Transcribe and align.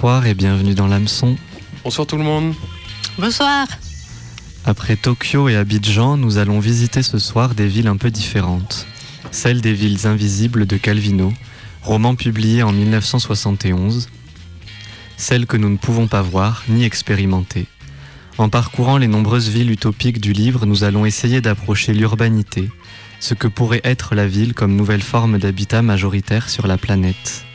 Bonsoir 0.00 0.26
et 0.26 0.34
bienvenue 0.34 0.74
dans 0.74 0.86
l'hameçon. 0.86 1.34
Bonsoir 1.82 2.06
tout 2.06 2.16
le 2.16 2.22
monde. 2.22 2.54
Bonsoir. 3.18 3.66
Après 4.64 4.94
Tokyo 4.94 5.48
et 5.48 5.56
Abidjan, 5.56 6.16
nous 6.16 6.38
allons 6.38 6.60
visiter 6.60 7.02
ce 7.02 7.18
soir 7.18 7.56
des 7.56 7.66
villes 7.66 7.88
un 7.88 7.96
peu 7.96 8.12
différentes. 8.12 8.86
Celle 9.32 9.60
des 9.60 9.72
villes 9.72 10.06
invisibles 10.06 10.66
de 10.66 10.76
Calvino, 10.76 11.32
roman 11.82 12.14
publié 12.14 12.62
en 12.62 12.70
1971. 12.70 14.08
Celle 15.16 15.46
que 15.46 15.56
nous 15.56 15.68
ne 15.68 15.78
pouvons 15.78 16.06
pas 16.06 16.22
voir 16.22 16.62
ni 16.68 16.84
expérimenter. 16.84 17.66
En 18.38 18.48
parcourant 18.48 18.98
les 18.98 19.08
nombreuses 19.08 19.48
villes 19.48 19.72
utopiques 19.72 20.20
du 20.20 20.32
livre, 20.32 20.64
nous 20.64 20.84
allons 20.84 21.06
essayer 21.06 21.40
d'approcher 21.40 21.92
l'urbanité, 21.92 22.70
ce 23.18 23.34
que 23.34 23.48
pourrait 23.48 23.80
être 23.82 24.14
la 24.14 24.28
ville 24.28 24.54
comme 24.54 24.76
nouvelle 24.76 25.02
forme 25.02 25.38
d'habitat 25.38 25.82
majoritaire 25.82 26.50
sur 26.50 26.68
la 26.68 26.78
planète. 26.78 27.47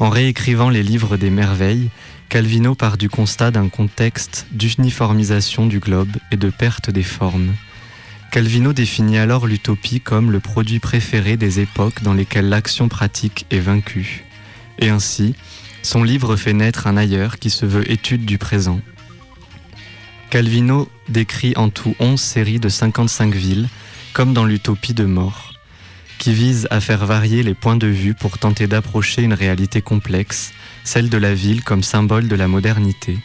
En 0.00 0.10
réécrivant 0.10 0.70
les 0.70 0.82
livres 0.82 1.16
des 1.16 1.30
merveilles, 1.30 1.88
Calvino 2.28 2.74
part 2.74 2.96
du 2.96 3.08
constat 3.08 3.52
d'un 3.52 3.68
contexte 3.68 4.46
d'uniformisation 4.50 5.66
du 5.66 5.78
globe 5.78 6.16
et 6.32 6.36
de 6.36 6.50
perte 6.50 6.90
des 6.90 7.04
formes. 7.04 7.54
Calvino 8.32 8.72
définit 8.72 9.18
alors 9.18 9.46
l'utopie 9.46 10.00
comme 10.00 10.32
le 10.32 10.40
produit 10.40 10.80
préféré 10.80 11.36
des 11.36 11.60
époques 11.60 12.02
dans 12.02 12.12
lesquelles 12.12 12.48
l'action 12.48 12.88
pratique 12.88 13.46
est 13.52 13.60
vaincue. 13.60 14.24
Et 14.80 14.88
ainsi, 14.88 15.36
son 15.82 16.02
livre 16.02 16.34
fait 16.34 16.54
naître 16.54 16.88
un 16.88 16.96
ailleurs 16.96 17.38
qui 17.38 17.50
se 17.50 17.64
veut 17.64 17.88
étude 17.88 18.24
du 18.24 18.36
présent. 18.36 18.80
Calvino 20.30 20.88
décrit 21.08 21.52
en 21.54 21.68
tout 21.68 21.94
11 22.00 22.20
séries 22.20 22.58
de 22.58 22.68
55 22.68 23.32
villes, 23.32 23.68
comme 24.12 24.32
dans 24.32 24.44
l'utopie 24.44 24.94
de 24.94 25.04
mort, 25.04 25.53
qui 26.24 26.32
vise 26.32 26.66
à 26.70 26.80
faire 26.80 27.04
varier 27.04 27.42
les 27.42 27.52
points 27.52 27.76
de 27.76 27.86
vue 27.86 28.14
pour 28.14 28.38
tenter 28.38 28.66
d'approcher 28.66 29.20
une 29.20 29.34
réalité 29.34 29.82
complexe, 29.82 30.54
celle 30.82 31.10
de 31.10 31.18
la 31.18 31.34
ville 31.34 31.62
comme 31.62 31.82
symbole 31.82 32.28
de 32.28 32.34
la 32.34 32.48
modernité. 32.48 33.18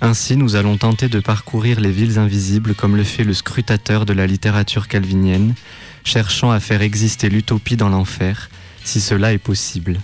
Ainsi, 0.00 0.36
nous 0.36 0.54
allons 0.54 0.76
tenter 0.76 1.08
de 1.08 1.18
parcourir 1.18 1.80
les 1.80 1.90
villes 1.90 2.16
invisibles 2.16 2.76
comme 2.76 2.94
le 2.94 3.02
fait 3.02 3.24
le 3.24 3.34
scrutateur 3.34 4.06
de 4.06 4.12
la 4.12 4.28
littérature 4.28 4.86
calvinienne, 4.86 5.56
cherchant 6.04 6.52
à 6.52 6.60
faire 6.60 6.80
exister 6.80 7.28
l'utopie 7.28 7.76
dans 7.76 7.88
l'enfer, 7.88 8.50
si 8.84 9.00
cela 9.00 9.32
est 9.32 9.38
possible. 9.38 9.98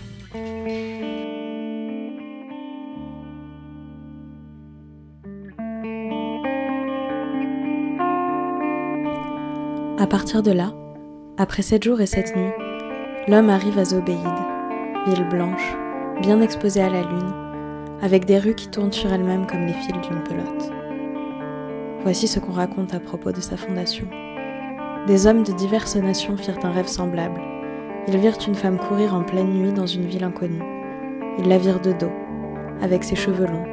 À 10.00 10.06
partir 10.08 10.42
de 10.42 10.50
là, 10.50 10.74
après 11.36 11.62
sept 11.62 11.82
jours 11.82 12.00
et 12.00 12.06
sept 12.06 12.36
nuits, 12.36 12.52
l'homme 13.26 13.50
arrive 13.50 13.78
à 13.78 13.84
Zobéide, 13.84 14.18
ville 15.06 15.28
blanche, 15.28 15.76
bien 16.22 16.40
exposée 16.40 16.80
à 16.80 16.88
la 16.88 17.02
lune, 17.02 17.32
avec 18.02 18.24
des 18.24 18.38
rues 18.38 18.54
qui 18.54 18.68
tournent 18.68 18.92
sur 18.92 19.12
elles-mêmes 19.12 19.46
comme 19.48 19.66
les 19.66 19.72
fils 19.72 19.92
d'une 20.08 20.22
pelote. 20.22 20.70
Voici 22.02 22.28
ce 22.28 22.38
qu'on 22.38 22.52
raconte 22.52 22.94
à 22.94 23.00
propos 23.00 23.32
de 23.32 23.40
sa 23.40 23.56
fondation. 23.56 24.06
Des 25.08 25.26
hommes 25.26 25.42
de 25.42 25.52
diverses 25.52 25.96
nations 25.96 26.36
firent 26.36 26.64
un 26.64 26.70
rêve 26.70 26.86
semblable. 26.86 27.40
Ils 28.06 28.18
virent 28.18 28.38
une 28.46 28.54
femme 28.54 28.78
courir 28.78 29.12
en 29.14 29.24
pleine 29.24 29.54
nuit 29.54 29.72
dans 29.72 29.86
une 29.86 30.06
ville 30.06 30.24
inconnue. 30.24 30.62
Ils 31.38 31.48
la 31.48 31.58
virent 31.58 31.80
de 31.80 31.92
dos, 31.92 32.12
avec 32.80 33.02
ses 33.02 33.16
cheveux 33.16 33.46
longs, 33.46 33.66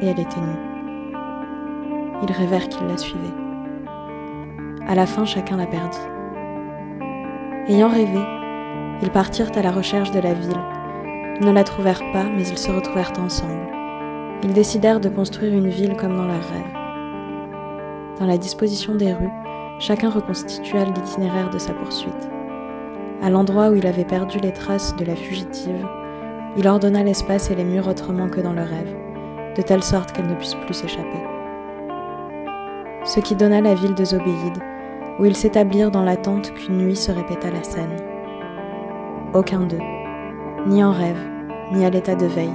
et 0.00 0.06
elle 0.06 0.20
était 0.20 0.40
nue. 0.40 1.12
Ils 2.22 2.32
rêvèrent 2.32 2.70
qu'ils 2.70 2.86
la 2.86 2.96
suivaient. 2.96 3.26
À 4.88 4.94
la 4.94 5.04
fin, 5.04 5.26
chacun 5.26 5.58
la 5.58 5.66
perdit. 5.66 5.98
Ayant 7.68 7.88
rêvé, 7.88 8.20
ils 9.02 9.10
partirent 9.10 9.50
à 9.56 9.62
la 9.62 9.72
recherche 9.72 10.12
de 10.12 10.20
la 10.20 10.34
ville. 10.34 10.62
Ils 11.40 11.46
ne 11.46 11.50
la 11.50 11.64
trouvèrent 11.64 12.12
pas, 12.12 12.22
mais 12.22 12.46
ils 12.46 12.58
se 12.58 12.70
retrouvèrent 12.70 13.12
ensemble. 13.18 13.66
Ils 14.44 14.52
décidèrent 14.52 15.00
de 15.00 15.08
construire 15.08 15.52
une 15.52 15.68
ville 15.68 15.96
comme 15.96 16.16
dans 16.16 16.26
leur 16.26 16.44
rêve. 16.48 16.72
Dans 18.20 18.26
la 18.26 18.38
disposition 18.38 18.94
des 18.94 19.12
rues, 19.12 19.32
chacun 19.80 20.10
reconstitua 20.10 20.84
l'itinéraire 20.84 21.50
de 21.50 21.58
sa 21.58 21.72
poursuite. 21.72 22.30
À 23.20 23.30
l'endroit 23.30 23.70
où 23.70 23.74
il 23.74 23.88
avait 23.88 24.04
perdu 24.04 24.38
les 24.38 24.52
traces 24.52 24.94
de 24.94 25.04
la 25.04 25.16
fugitive, 25.16 25.84
il 26.56 26.68
ordonna 26.68 27.02
l'espace 27.02 27.50
et 27.50 27.56
les 27.56 27.64
murs 27.64 27.88
autrement 27.88 28.28
que 28.28 28.40
dans 28.40 28.52
le 28.52 28.62
rêve, 28.62 28.94
de 29.56 29.62
telle 29.62 29.82
sorte 29.82 30.12
qu'elle 30.12 30.28
ne 30.28 30.36
puisse 30.36 30.54
plus 30.54 30.74
s'échapper. 30.74 31.24
Ce 33.04 33.18
qui 33.18 33.34
donna 33.34 33.60
la 33.60 33.74
ville 33.74 33.94
de 33.94 34.04
Zobéide, 34.04 34.62
où 35.18 35.24
ils 35.24 35.36
s'établirent 35.36 35.90
dans 35.90 36.02
l'attente 36.02 36.52
qu'une 36.54 36.78
nuit 36.78 36.96
se 36.96 37.10
répéta 37.10 37.50
la 37.50 37.62
scène. 37.62 37.96
Aucun 39.34 39.60
d'eux, 39.60 39.80
ni 40.66 40.82
en 40.82 40.92
rêve, 40.92 41.20
ni 41.72 41.84
à 41.84 41.90
l'état 41.90 42.14
de 42.14 42.26
veille, 42.26 42.54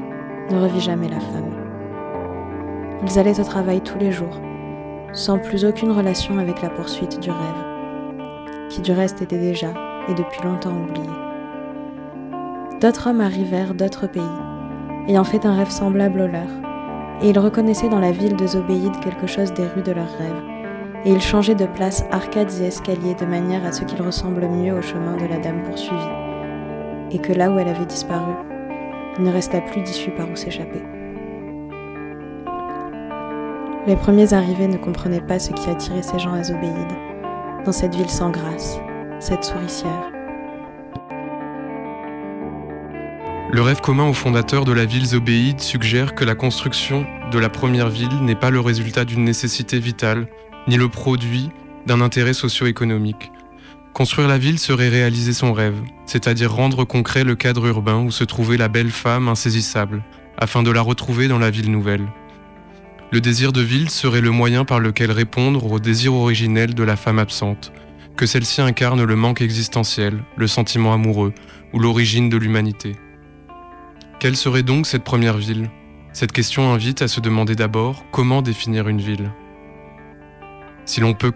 ne 0.49 0.61
revit 0.61 0.79
jamais 0.79 1.09
la 1.09 1.19
femme. 1.19 1.51
Ils 3.03 3.19
allaient 3.19 3.39
au 3.39 3.43
travail 3.43 3.81
tous 3.81 3.97
les 3.97 4.11
jours, 4.11 4.39
sans 5.13 5.39
plus 5.39 5.65
aucune 5.65 5.91
relation 5.91 6.37
avec 6.37 6.61
la 6.61 6.69
poursuite 6.69 7.19
du 7.19 7.29
rêve, 7.29 8.17
qui 8.69 8.81
du 8.81 8.91
reste 8.91 9.21
était 9.21 9.39
déjà 9.39 9.73
et 10.07 10.13
depuis 10.13 10.43
longtemps 10.43 10.75
oublié. 10.87 11.09
D'autres 12.79 13.07
hommes 13.07 13.21
arrivèrent 13.21 13.73
d'autres 13.73 14.07
pays, 14.07 14.21
ayant 15.07 15.23
fait 15.23 15.45
un 15.45 15.55
rêve 15.55 15.69
semblable 15.69 16.21
au 16.21 16.27
leur, 16.27 16.49
et 17.21 17.29
ils 17.29 17.39
reconnaissaient 17.39 17.89
dans 17.89 17.99
la 17.99 18.11
ville 18.11 18.35
de 18.35 18.47
Zobéide 18.47 18.99
quelque 19.01 19.27
chose 19.27 19.53
des 19.53 19.67
rues 19.67 19.83
de 19.83 19.91
leurs 19.91 20.17
rêves, 20.17 20.50
et 21.05 21.11
ils 21.11 21.21
changeaient 21.21 21.55
de 21.55 21.65
place 21.65 22.05
arcades 22.11 22.51
et 22.61 22.65
escaliers 22.65 23.15
de 23.15 23.25
manière 23.25 23.65
à 23.65 23.71
ce 23.71 23.83
qu'ils 23.83 24.01
ressemblent 24.01 24.47
mieux 24.47 24.73
au 24.73 24.81
chemin 24.81 25.17
de 25.17 25.25
la 25.25 25.39
dame 25.39 25.63
poursuivie, 25.63 25.95
et 27.11 27.19
que 27.19 27.33
là 27.33 27.49
où 27.49 27.57
elle 27.57 27.67
avait 27.67 27.85
disparu, 27.85 28.33
il 29.17 29.23
ne 29.23 29.31
resta 29.31 29.61
plus 29.61 29.81
d'issue 29.81 30.11
par 30.11 30.29
où 30.29 30.35
s'échapper. 30.35 30.81
Les 33.87 33.95
premiers 33.95 34.33
arrivés 34.33 34.67
ne 34.67 34.77
comprenaient 34.77 35.21
pas 35.21 35.39
ce 35.39 35.51
qui 35.53 35.69
attirait 35.69 36.03
ces 36.03 36.19
gens 36.19 36.33
à 36.33 36.43
Zobéide, 36.43 36.93
dans 37.65 37.71
cette 37.71 37.95
ville 37.95 38.09
sans 38.09 38.29
grâce, 38.29 38.79
cette 39.19 39.43
souricière. 39.43 40.11
Le 43.51 43.61
rêve 43.61 43.81
commun 43.81 44.07
aux 44.07 44.13
fondateurs 44.13 44.65
de 44.65 44.71
la 44.71 44.85
ville 44.85 45.07
Zobéide 45.07 45.59
suggère 45.59 46.15
que 46.15 46.23
la 46.23 46.35
construction 46.35 47.05
de 47.31 47.39
la 47.39 47.49
première 47.49 47.89
ville 47.89 48.21
n'est 48.21 48.35
pas 48.35 48.49
le 48.49 48.61
résultat 48.61 49.03
d'une 49.03 49.25
nécessité 49.25 49.77
vitale, 49.79 50.27
ni 50.67 50.77
le 50.77 50.89
produit 50.89 51.49
d'un 51.85 52.01
intérêt 52.01 52.33
socio-économique. 52.33 53.31
Construire 53.93 54.27
la 54.27 54.37
ville 54.37 54.59
serait 54.59 54.89
réaliser 54.89 55.33
son 55.33 55.53
rêve, 55.53 55.77
c'est-à-dire 56.05 56.53
rendre 56.53 56.85
concret 56.85 57.23
le 57.23 57.35
cadre 57.35 57.65
urbain 57.65 57.97
où 57.97 58.11
se 58.11 58.23
trouvait 58.23 58.57
la 58.57 58.69
belle 58.69 58.91
femme 58.91 59.27
insaisissable, 59.27 60.03
afin 60.37 60.63
de 60.63 60.71
la 60.71 60.81
retrouver 60.81 61.27
dans 61.27 61.39
la 61.39 61.49
ville 61.49 61.71
nouvelle. 61.71 62.07
Le 63.11 63.19
désir 63.19 63.51
de 63.51 63.61
ville 63.61 63.89
serait 63.89 64.21
le 64.21 64.31
moyen 64.31 64.63
par 64.63 64.79
lequel 64.79 65.11
répondre 65.11 65.69
au 65.69 65.79
désir 65.79 66.13
originel 66.13 66.73
de 66.73 66.83
la 66.83 66.95
femme 66.95 67.19
absente, 67.19 67.73
que 68.15 68.25
celle-ci 68.25 68.61
incarne 68.61 69.03
le 69.03 69.15
manque 69.15 69.41
existentiel, 69.41 70.23
le 70.37 70.47
sentiment 70.47 70.93
amoureux 70.93 71.33
ou 71.73 71.79
l'origine 71.79 72.29
de 72.29 72.37
l'humanité. 72.37 72.95
Quelle 74.19 74.37
serait 74.37 74.63
donc 74.63 74.85
cette 74.85 75.03
première 75.03 75.37
ville? 75.37 75.69
Cette 76.13 76.31
question 76.31 76.71
invite 76.71 77.01
à 77.01 77.07
se 77.07 77.19
demander 77.19 77.55
d'abord 77.55 78.05
comment 78.11 78.41
définir 78.41 78.87
une 78.87 79.01
ville. 79.01 79.31
Si 80.85 80.99
l'on 80.99 81.13
peut, 81.13 81.31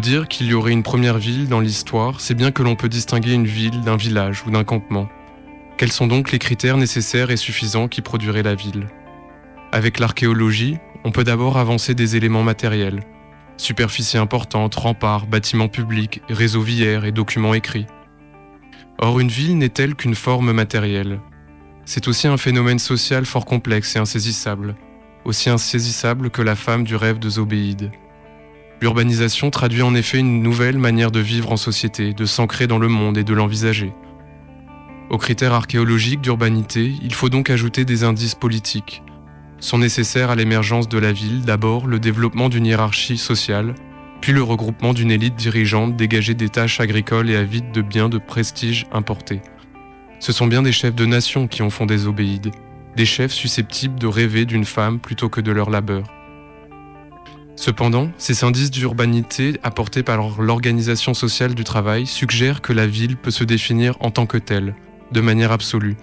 dire 0.00 0.28
qu'il 0.28 0.46
y 0.48 0.54
aurait 0.54 0.72
une 0.72 0.82
première 0.82 1.18
ville 1.18 1.48
dans 1.48 1.60
l'histoire, 1.60 2.20
c'est 2.20 2.34
bien 2.34 2.50
que 2.50 2.62
l'on 2.62 2.76
peut 2.76 2.88
distinguer 2.88 3.32
une 3.32 3.46
ville 3.46 3.80
d'un 3.82 3.96
village 3.96 4.44
ou 4.46 4.50
d'un 4.50 4.64
campement. 4.64 5.08
Quels 5.76 5.92
sont 5.92 6.06
donc 6.06 6.32
les 6.32 6.38
critères 6.38 6.76
nécessaires 6.76 7.30
et 7.30 7.36
suffisants 7.36 7.88
qui 7.88 8.02
produiraient 8.02 8.42
la 8.42 8.54
ville? 8.54 8.88
Avec 9.72 9.98
l'archéologie, 9.98 10.78
on 11.04 11.12
peut 11.12 11.24
d'abord 11.24 11.58
avancer 11.58 11.94
des 11.94 12.16
éléments 12.16 12.42
matériels. 12.42 13.00
Superficie 13.56 14.18
importante, 14.18 14.74
remparts, 14.74 15.26
bâtiments 15.26 15.68
publics, 15.68 16.20
réseaux 16.28 16.62
viaires 16.62 17.04
et 17.04 17.12
documents 17.12 17.54
écrits. 17.54 17.86
Or, 18.98 19.20
une 19.20 19.28
ville 19.28 19.56
n'est-elle 19.58 19.94
qu'une 19.94 20.14
forme 20.14 20.52
matérielle 20.52 21.20
C'est 21.84 22.08
aussi 22.08 22.26
un 22.26 22.36
phénomène 22.36 22.78
social 22.78 23.24
fort 23.24 23.46
complexe 23.46 23.96
et 23.96 23.98
insaisissable, 23.98 24.74
aussi 25.24 25.50
insaisissable 25.50 26.30
que 26.30 26.42
la 26.42 26.56
femme 26.56 26.84
du 26.84 26.96
rêve 26.96 27.18
de 27.18 27.28
Zobéide. 27.28 27.90
L'urbanisation 28.82 29.50
traduit 29.50 29.82
en 29.82 29.94
effet 29.94 30.18
une 30.18 30.42
nouvelle 30.42 30.78
manière 30.78 31.10
de 31.10 31.20
vivre 31.20 31.50
en 31.50 31.56
société, 31.56 32.12
de 32.12 32.26
s'ancrer 32.26 32.66
dans 32.66 32.78
le 32.78 32.88
monde 32.88 33.16
et 33.16 33.24
de 33.24 33.32
l'envisager. 33.32 33.94
Aux 35.08 35.18
critères 35.18 35.54
archéologiques 35.54 36.20
d'urbanité, 36.20 36.92
il 37.02 37.14
faut 37.14 37.28
donc 37.28 37.48
ajouter 37.48 37.84
des 37.84 38.04
indices 38.04 38.34
politiques. 38.34 39.02
Sont 39.60 39.78
nécessaires 39.78 40.30
à 40.30 40.34
l'émergence 40.34 40.88
de 40.88 40.98
la 40.98 41.12
ville 41.12 41.42
d'abord 41.42 41.86
le 41.86 41.98
développement 41.98 42.50
d'une 42.50 42.66
hiérarchie 42.66 43.16
sociale, 43.16 43.74
puis 44.20 44.32
le 44.32 44.42
regroupement 44.42 44.92
d'une 44.92 45.10
élite 45.10 45.36
dirigeante 45.36 45.96
dégagée 45.96 46.34
des 46.34 46.48
tâches 46.50 46.80
agricoles 46.80 47.30
et 47.30 47.36
avide 47.36 47.72
de 47.72 47.80
biens 47.80 48.08
de 48.08 48.18
prestige 48.18 48.86
importés. 48.92 49.40
Ce 50.18 50.32
sont 50.32 50.46
bien 50.46 50.62
des 50.62 50.72
chefs 50.72 50.94
de 50.94 51.06
nation 51.06 51.46
qui 51.46 51.62
ont 51.62 51.70
fondé 51.70 51.96
Zobéide, 51.96 52.50
des 52.96 53.06
chefs 53.06 53.32
susceptibles 53.32 53.98
de 53.98 54.06
rêver 54.06 54.44
d'une 54.44 54.64
femme 54.64 54.98
plutôt 54.98 55.28
que 55.28 55.40
de 55.40 55.52
leur 55.52 55.70
labeur. 55.70 56.15
Cependant, 57.56 58.10
ces 58.18 58.44
indices 58.44 58.70
d'urbanité 58.70 59.58
apportés 59.62 60.02
par 60.02 60.40
l'organisation 60.40 61.14
sociale 61.14 61.54
du 61.54 61.64
travail 61.64 62.06
suggèrent 62.06 62.60
que 62.60 62.74
la 62.74 62.86
ville 62.86 63.16
peut 63.16 63.30
se 63.30 63.44
définir 63.44 63.96
en 64.00 64.10
tant 64.10 64.26
que 64.26 64.36
telle, 64.36 64.74
de 65.10 65.20
manière 65.22 65.52
absolue, 65.52 65.96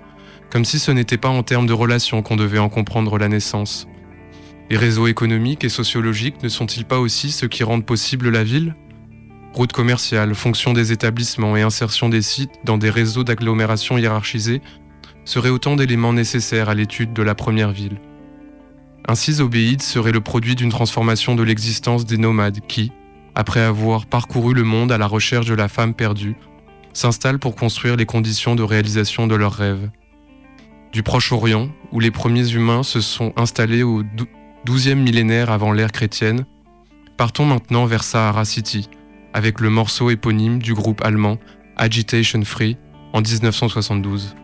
comme 0.49 0.65
si 0.65 0.79
ce 0.79 0.91
n'était 0.91 1.17
pas 1.17 1.29
en 1.29 1.43
termes 1.43 1.67
de 1.67 1.73
relations 1.73 2.23
qu'on 2.23 2.35
devait 2.35 2.59
en 2.59 2.69
comprendre 2.69 3.19
la 3.19 3.27
naissance. 3.27 3.87
Les 4.71 4.77
réseaux 4.77 5.05
économiques 5.05 5.63
et 5.63 5.69
sociologiques 5.69 6.41
ne 6.41 6.49
sont-ils 6.49 6.85
pas 6.85 6.99
aussi 6.99 7.31
ceux 7.31 7.47
qui 7.47 7.63
rendent 7.63 7.85
possible 7.85 8.29
la 8.29 8.43
ville? 8.43 8.75
Routes 9.53 9.73
commerciales, 9.73 10.33
fonction 10.33 10.73
des 10.73 10.91
établissements 10.91 11.55
et 11.55 11.61
insertion 11.61 12.09
des 12.09 12.23
sites 12.23 12.53
dans 12.63 12.79
des 12.79 12.89
réseaux 12.89 13.23
d'agglomération 13.23 13.99
hiérarchisés 13.99 14.61
seraient 15.25 15.49
autant 15.49 15.75
d'éléments 15.75 16.13
nécessaires 16.13 16.69
à 16.69 16.73
l'étude 16.73 17.13
de 17.13 17.21
la 17.21 17.35
première 17.35 17.71
ville. 17.71 17.99
Ainsi, 19.07 19.33
Zobéide 19.33 19.81
serait 19.81 20.11
le 20.11 20.21
produit 20.21 20.55
d'une 20.55 20.69
transformation 20.69 21.35
de 21.35 21.43
l'existence 21.43 22.05
des 22.05 22.17
nomades 22.17 22.59
qui, 22.67 22.91
après 23.35 23.59
avoir 23.59 24.05
parcouru 24.05 24.53
le 24.53 24.63
monde 24.63 24.91
à 24.91 24.97
la 24.97 25.07
recherche 25.07 25.45
de 25.45 25.53
la 25.53 25.67
femme 25.67 25.93
perdue, 25.93 26.35
s'installent 26.93 27.39
pour 27.39 27.55
construire 27.55 27.95
les 27.95 28.05
conditions 28.05 28.55
de 28.55 28.63
réalisation 28.63 29.27
de 29.27 29.35
leurs 29.35 29.53
rêves. 29.53 29.89
Du 30.93 31.03
Proche-Orient, 31.03 31.69
où 31.91 31.99
les 31.99 32.11
premiers 32.11 32.51
humains 32.51 32.83
se 32.83 33.01
sont 33.01 33.33
installés 33.35 33.83
au 33.83 34.03
XIIe 34.65 34.95
millénaire 34.95 35.51
avant 35.51 35.71
l'ère 35.71 35.91
chrétienne, 35.91 36.45
partons 37.17 37.45
maintenant 37.45 37.85
vers 37.85 38.03
Sahara 38.03 38.45
City, 38.45 38.89
avec 39.33 39.59
le 39.59 39.69
morceau 39.69 40.11
éponyme 40.11 40.59
du 40.59 40.73
groupe 40.73 41.03
allemand 41.03 41.39
Agitation 41.75 42.43
Free 42.45 42.77
en 43.11 43.21
1972. 43.21 44.35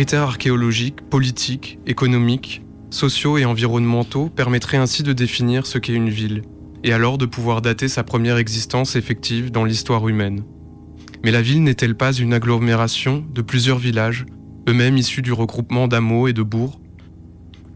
Critères 0.00 0.22
archéologiques, 0.22 1.02
politiques, 1.10 1.78
économiques, 1.86 2.62
sociaux 2.88 3.36
et 3.36 3.44
environnementaux 3.44 4.30
permettraient 4.30 4.78
ainsi 4.78 5.02
de 5.02 5.12
définir 5.12 5.66
ce 5.66 5.76
qu'est 5.76 5.92
une 5.92 6.08
ville, 6.08 6.40
et 6.82 6.94
alors 6.94 7.18
de 7.18 7.26
pouvoir 7.26 7.60
dater 7.60 7.86
sa 7.86 8.02
première 8.02 8.38
existence 8.38 8.96
effective 8.96 9.50
dans 9.50 9.66
l'histoire 9.66 10.08
humaine. 10.08 10.42
Mais 11.22 11.30
la 11.30 11.42
ville 11.42 11.62
n'est-elle 11.62 11.98
pas 11.98 12.14
une 12.14 12.32
agglomération 12.32 13.26
de 13.30 13.42
plusieurs 13.42 13.76
villages, 13.76 14.24
eux-mêmes 14.70 14.96
issus 14.96 15.20
du 15.20 15.34
regroupement 15.34 15.86
d'hameaux 15.86 16.28
et 16.28 16.32
de 16.32 16.42
bourgs? 16.42 16.80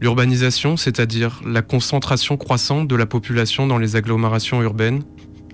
L'urbanisation, 0.01 0.77
c'est-à-dire 0.77 1.41
la 1.45 1.61
concentration 1.61 2.37
croissante 2.37 2.87
de 2.87 2.95
la 2.95 3.05
population 3.05 3.67
dans 3.67 3.77
les 3.77 3.97
agglomérations 3.97 4.63
urbaines, 4.63 5.03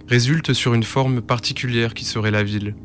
résulte 0.07 0.53
sur 0.53 0.73
une 0.73 0.83
forme 0.83 1.19
particulière 1.19 1.93
qui 1.93 2.05
serait 2.05 2.31
la 2.31 2.43
ville, 2.43 2.75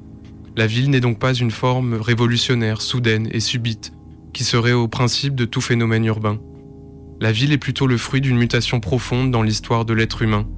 la 0.56 0.66
ville 0.66 0.88
n'est 0.88 1.00
donc 1.00 1.18
pas 1.18 1.34
une 1.34 1.50
forme 1.50 1.94
révolutionnaire, 1.94 2.80
soudaine 2.80 3.28
et 3.30 3.40
subite, 3.40 3.92
qui 4.32 4.42
serait 4.42 4.72
au 4.72 4.88
principe 4.88 5.34
de 5.34 5.44
tout 5.44 5.60
phénomène 5.60 6.06
urbain. 6.06 6.38
La 7.20 7.30
ville 7.30 7.52
est 7.52 7.58
plutôt 7.58 7.86
le 7.86 7.98
fruit 7.98 8.22
d'une 8.22 8.38
mutation 8.38 8.80
profonde 8.80 9.30
dans 9.30 9.42
l'histoire 9.42 9.84
de 9.84 9.92
l'être 9.92 10.22
humain. 10.22 10.48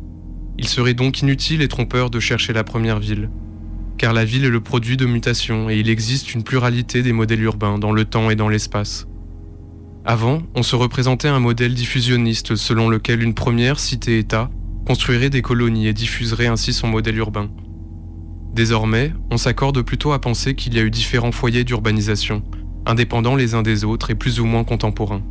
Il 0.57 0.69
serait 0.69 0.95
donc 0.95 1.21
inutile 1.21 1.63
et 1.63 1.69
trompeur 1.69 2.11
de 2.11 2.21
chercher 2.21 2.53
la 2.53 2.63
première 2.63 3.01
ville, 3.01 3.29
car 3.97 4.13
la 4.13 4.25
ville 4.25 4.45
est 4.45 4.51
le 4.51 4.61
produit 4.61 4.97
de 4.97 5.07
mutations 5.07 5.69
et 5.69 5.79
il 5.79 5.89
existe 5.89 6.33
une 6.33 6.45
pluralité 6.45 7.03
des 7.03 7.13
modèles 7.13 7.43
urbains 7.43 7.79
dans 7.79 7.93
le 7.93 8.05
temps 8.05 8.31
et 8.31 8.37
dans 8.37 8.49
l'espace. 8.49 9.09
Avant, 10.05 10.43
on 10.55 10.63
se 10.63 10.77
représentait 10.77 11.29
un 11.29 11.41
modèle 11.41 11.75
diffusionniste 11.75 12.55
selon 12.55 12.89
lequel 12.89 13.21
une 13.21 13.35
première 13.35 13.81
cité-État 13.81 14.49
construirait 14.87 15.29
des 15.29 15.43
colonies 15.43 15.89
et 15.89 15.93
diffuserait 15.93 16.47
ainsi 16.47 16.73
son 16.73 16.87
modèle 16.87 17.19
urbain. 17.19 17.51
Désormais, 18.53 19.13
on 19.31 19.37
s'accorde 19.37 19.83
plutôt 19.83 20.13
à 20.13 20.21
penser 20.21 20.55
qu'il 20.55 20.75
y 20.75 20.79
a 20.79 20.83
eu 20.83 20.91
différents 20.91 21.33
foyers 21.33 21.65
d'urbanisation, 21.65 22.43
indépendants 22.87 23.37
les 23.37 23.55
uns 23.55 23.63
des 23.63 23.85
autres 23.85 24.11
et 24.11 24.15
plus 24.15 24.41
ou 24.41 24.47
moins 24.47 24.65
contemporains. 24.65 25.23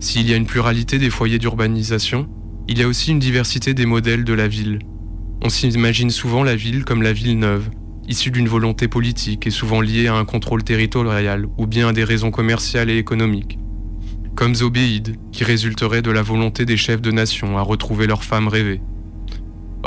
S'il 0.00 0.28
y 0.28 0.32
a 0.32 0.36
une 0.36 0.46
pluralité 0.46 0.98
des 0.98 1.10
foyers 1.10 1.38
d'urbanisation, 1.38 2.28
il 2.68 2.78
y 2.78 2.82
a 2.82 2.88
aussi 2.88 3.10
une 3.10 3.18
diversité 3.18 3.74
des 3.74 3.86
modèles 3.86 4.24
de 4.24 4.32
la 4.32 4.48
ville. 4.48 4.78
On 5.42 5.48
s'imagine 5.48 6.10
souvent 6.10 6.42
la 6.42 6.56
ville 6.56 6.84
comme 6.84 7.02
la 7.02 7.12
ville 7.12 7.38
neuve, 7.38 7.70
issue 8.08 8.30
d'une 8.30 8.48
volonté 8.48 8.88
politique 8.88 9.46
et 9.46 9.50
souvent 9.50 9.80
liée 9.80 10.08
à 10.08 10.14
un 10.14 10.24
contrôle 10.24 10.64
territorial 10.64 11.46
ou 11.58 11.66
bien 11.66 11.88
à 11.88 11.92
des 11.92 12.04
raisons 12.04 12.30
commerciales 12.30 12.90
et 12.90 12.98
économiques 12.98 13.58
comme 14.34 14.54
Zobéide, 14.54 15.16
qui 15.32 15.44
résulterait 15.44 16.02
de 16.02 16.10
la 16.10 16.22
volonté 16.22 16.64
des 16.64 16.76
chefs 16.76 17.00
de 17.00 17.10
nation 17.10 17.56
à 17.56 17.62
retrouver 17.62 18.06
leurs 18.06 18.24
femmes 18.24 18.48
rêvées. 18.48 18.80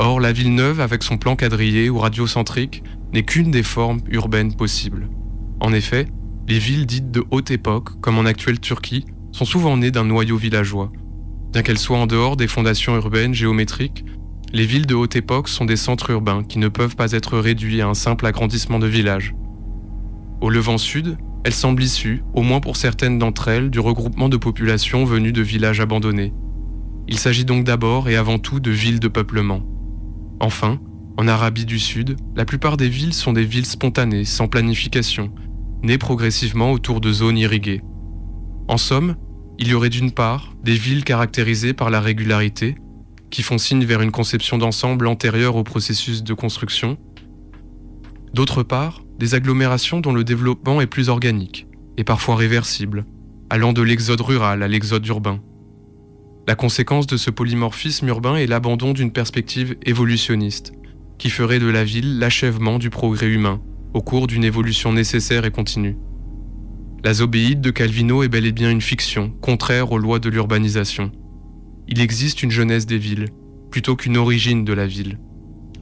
Or, 0.00 0.20
la 0.20 0.30
ville 0.32 0.54
neuve, 0.54 0.80
avec 0.80 1.02
son 1.02 1.18
plan 1.18 1.34
quadrillé 1.34 1.90
ou 1.90 1.98
radiocentrique, 1.98 2.84
n'est 3.12 3.24
qu'une 3.24 3.50
des 3.50 3.64
formes 3.64 4.00
urbaines 4.08 4.54
possibles. 4.54 5.10
En 5.58 5.72
effet, 5.72 6.06
les 6.46 6.60
villes 6.60 6.86
dites 6.86 7.10
de 7.10 7.24
haute 7.32 7.50
époque, 7.50 8.00
comme 8.00 8.16
en 8.16 8.24
actuelle 8.24 8.60
Turquie, 8.60 9.04
sont 9.32 9.44
souvent 9.44 9.76
nées 9.76 9.90
d'un 9.90 10.04
noyau 10.04 10.36
villageois. 10.36 10.92
Bien 11.52 11.62
qu'elles 11.62 11.78
soient 11.78 11.98
en 11.98 12.06
dehors 12.06 12.36
des 12.36 12.46
fondations 12.46 12.94
urbaines 12.94 13.34
géométriques, 13.34 14.04
les 14.52 14.66
villes 14.66 14.86
de 14.86 14.94
haute 14.94 15.16
époque 15.16 15.48
sont 15.48 15.64
des 15.64 15.76
centres 15.76 16.10
urbains 16.10 16.44
qui 16.44 16.60
ne 16.60 16.68
peuvent 16.68 16.94
pas 16.94 17.10
être 17.10 17.36
réduits 17.36 17.82
à 17.82 17.88
un 17.88 17.94
simple 17.94 18.24
agrandissement 18.26 18.78
de 18.78 18.86
village. 18.86 19.34
Au 20.40 20.48
Levant 20.48 20.78
Sud, 20.78 21.18
elle 21.42 21.52
semble 21.52 21.82
issue, 21.82 22.22
au 22.34 22.42
moins 22.42 22.60
pour 22.60 22.76
certaines 22.76 23.18
d'entre 23.18 23.48
elles, 23.48 23.68
du 23.68 23.80
regroupement 23.80 24.28
de 24.28 24.36
populations 24.36 25.04
venues 25.04 25.32
de 25.32 25.42
villages 25.42 25.80
abandonnés. 25.80 26.32
Il 27.08 27.18
s'agit 27.18 27.44
donc 27.44 27.64
d'abord 27.64 28.08
et 28.08 28.16
avant 28.16 28.38
tout 28.38 28.60
de 28.60 28.70
villes 28.70 29.00
de 29.00 29.08
peuplement. 29.08 29.62
Enfin, 30.40 30.78
en 31.16 31.26
Arabie 31.26 31.64
du 31.64 31.78
Sud, 31.78 32.16
la 32.36 32.44
plupart 32.44 32.76
des 32.76 32.88
villes 32.88 33.14
sont 33.14 33.32
des 33.32 33.44
villes 33.44 33.66
spontanées, 33.66 34.24
sans 34.24 34.46
planification, 34.46 35.32
nées 35.82 35.98
progressivement 35.98 36.72
autour 36.72 37.00
de 37.00 37.12
zones 37.12 37.38
irriguées. 37.38 37.82
En 38.68 38.76
somme, 38.76 39.16
il 39.58 39.68
y 39.68 39.74
aurait 39.74 39.90
d'une 39.90 40.12
part 40.12 40.52
des 40.62 40.74
villes 40.74 41.04
caractérisées 41.04 41.74
par 41.74 41.90
la 41.90 42.00
régularité, 42.00 42.76
qui 43.30 43.42
font 43.42 43.58
signe 43.58 43.84
vers 43.84 44.00
une 44.00 44.12
conception 44.12 44.58
d'ensemble 44.58 45.06
antérieure 45.06 45.56
au 45.56 45.64
processus 45.64 46.22
de 46.22 46.34
construction. 46.34 46.96
D'autre 48.32 48.62
part, 48.62 49.02
des 49.18 49.34
agglomérations 49.34 50.00
dont 50.00 50.12
le 50.12 50.24
développement 50.24 50.80
est 50.80 50.86
plus 50.86 51.08
organique 51.08 51.66
et 51.96 52.04
parfois 52.04 52.36
réversible, 52.36 53.04
allant 53.50 53.72
de 53.72 53.82
l'exode 53.82 54.20
rural 54.20 54.62
à 54.62 54.68
l'exode 54.68 55.06
urbain. 55.06 55.40
La 56.48 56.54
conséquence 56.54 57.06
de 57.06 57.18
ce 57.18 57.30
polymorphisme 57.30 58.08
urbain 58.08 58.36
est 58.36 58.46
l'abandon 58.46 58.94
d'une 58.94 59.12
perspective 59.12 59.76
évolutionniste, 59.84 60.72
qui 61.18 61.28
ferait 61.28 61.58
de 61.58 61.68
la 61.68 61.84
ville 61.84 62.18
l'achèvement 62.18 62.78
du 62.78 62.88
progrès 62.88 63.26
humain, 63.26 63.60
au 63.92 64.00
cours 64.00 64.26
d'une 64.26 64.44
évolution 64.44 64.90
nécessaire 64.90 65.44
et 65.44 65.50
continue. 65.50 65.98
La 67.04 67.12
zobéide 67.12 67.60
de 67.60 67.70
Calvino 67.70 68.22
est 68.22 68.28
bel 68.28 68.46
et 68.46 68.52
bien 68.52 68.70
une 68.70 68.80
fiction, 68.80 69.28
contraire 69.42 69.92
aux 69.92 69.98
lois 69.98 70.20
de 70.20 70.30
l'urbanisation. 70.30 71.12
Il 71.86 72.00
existe 72.00 72.42
une 72.42 72.50
jeunesse 72.50 72.86
des 72.86 72.96
villes, 72.96 73.26
plutôt 73.70 73.94
qu'une 73.94 74.16
origine 74.16 74.64
de 74.64 74.72
la 74.72 74.86
ville. 74.86 75.18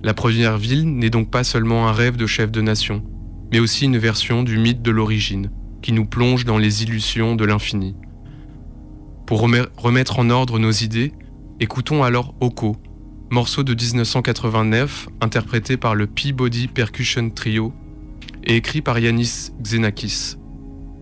La 0.02 0.14
première 0.14 0.58
ville 0.58 0.84
n'est 0.84 1.10
donc 1.10 1.30
pas 1.30 1.44
seulement 1.44 1.86
un 1.86 1.92
rêve 1.92 2.16
de 2.16 2.26
chef 2.26 2.50
de 2.50 2.60
nation, 2.60 3.04
mais 3.52 3.60
aussi 3.60 3.84
une 3.84 3.98
version 3.98 4.42
du 4.42 4.58
mythe 4.58 4.82
de 4.82 4.90
l'origine, 4.90 5.48
qui 5.80 5.92
nous 5.92 6.06
plonge 6.06 6.44
dans 6.44 6.58
les 6.58 6.82
illusions 6.82 7.36
de 7.36 7.44
l'infini. 7.44 7.94
Pour 9.26 9.40
remettre 9.40 10.20
en 10.20 10.30
ordre 10.30 10.60
nos 10.60 10.70
idées, 10.70 11.12
écoutons 11.58 12.04
alors 12.04 12.36
Oko, 12.40 12.76
morceau 13.28 13.64
de 13.64 13.74
1989 13.74 15.08
interprété 15.20 15.76
par 15.76 15.96
le 15.96 16.06
Peabody 16.06 16.68
Percussion 16.68 17.28
Trio 17.30 17.72
et 18.44 18.54
écrit 18.54 18.82
par 18.82 19.00
Yanis 19.00 19.50
Xenakis. 19.60 20.36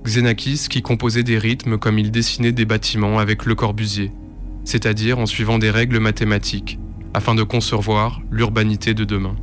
Xenakis 0.04 0.69
qui 0.71 0.81
composait 0.81 1.23
des 1.23 1.37
rythmes 1.37 1.76
comme 1.76 1.99
il 1.99 2.11
dessinait 2.11 2.52
des 2.52 2.64
bâtiments 2.64 3.19
avec 3.19 3.45
Le 3.45 3.54
Corbusier, 3.54 4.11
c'est-à-dire 4.64 5.19
en 5.19 5.26
suivant 5.26 5.59
des 5.59 5.71
règles 5.71 5.99
mathématiques, 5.99 6.78
afin 7.12 7.35
de 7.35 7.43
concevoir 7.43 8.23
l'urbanité 8.31 8.95
de 8.95 9.04
demain. 9.04 9.37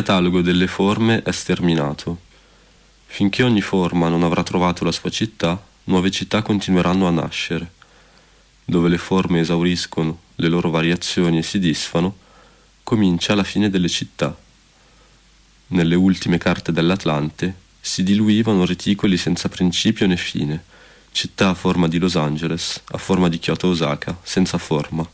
Catalogo 0.00 0.40
delle 0.40 0.66
forme 0.66 1.22
è 1.22 1.30
sterminato. 1.30 2.18
Finché 3.04 3.42
ogni 3.42 3.60
forma 3.60 4.08
non 4.08 4.22
avrà 4.22 4.42
trovato 4.42 4.82
la 4.82 4.92
sua 4.92 5.10
città, 5.10 5.62
nuove 5.84 6.10
città 6.10 6.40
continueranno 6.40 7.06
a 7.06 7.10
nascere. 7.10 7.70
Dove 8.64 8.88
le 8.88 8.96
forme 8.96 9.40
esauriscono 9.40 10.20
le 10.36 10.48
loro 10.48 10.70
variazioni 10.70 11.38
e 11.38 11.42
si 11.42 11.58
disfano, 11.58 12.16
comincia 12.82 13.34
la 13.34 13.44
fine 13.44 13.68
delle 13.68 13.90
città. 13.90 14.34
Nelle 15.68 15.94
ultime 15.96 16.38
carte 16.38 16.72
dell'Atlante 16.72 17.54
si 17.78 18.02
diluivano 18.02 18.64
reticoli 18.64 19.18
senza 19.18 19.50
principio 19.50 20.06
né 20.06 20.16
fine, 20.16 20.64
città 21.12 21.50
a 21.50 21.54
forma 21.54 21.88
di 21.88 21.98
Los 21.98 22.16
Angeles, 22.16 22.80
a 22.92 22.96
forma 22.98 23.28
di 23.28 23.38
Kyoto 23.38 23.68
Osaka, 23.68 24.18
senza 24.22 24.56
forma. 24.56 25.06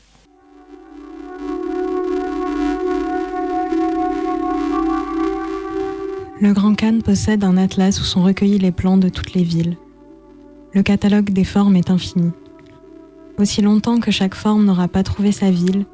Le 6.47 6.53
Grand 6.53 6.77
Khan 6.77 7.01
possède 7.05 7.43
un 7.43 7.57
atlas 7.57 8.01
où 8.01 8.05
sont 8.05 8.23
recueillis 8.23 8.61
les 8.61 8.71
plans 8.71 8.99
de 8.99 9.09
toutes 9.09 9.35
les 9.35 9.43
villes. 9.43 9.77
Le 10.75 10.85
catalogue 10.85 11.31
des 11.31 11.43
formes 11.43 11.75
est 11.75 11.91
infini. 11.91 12.31
Aussi 13.37 13.63
longtemps 13.63 13.99
que 13.99 14.13
chaque 14.13 14.37
forme 14.37 14.65
n'aura 14.65 14.87
pas 14.87 15.03
trouvé 15.03 15.33
sa 15.33 15.51
ville, 15.51 15.87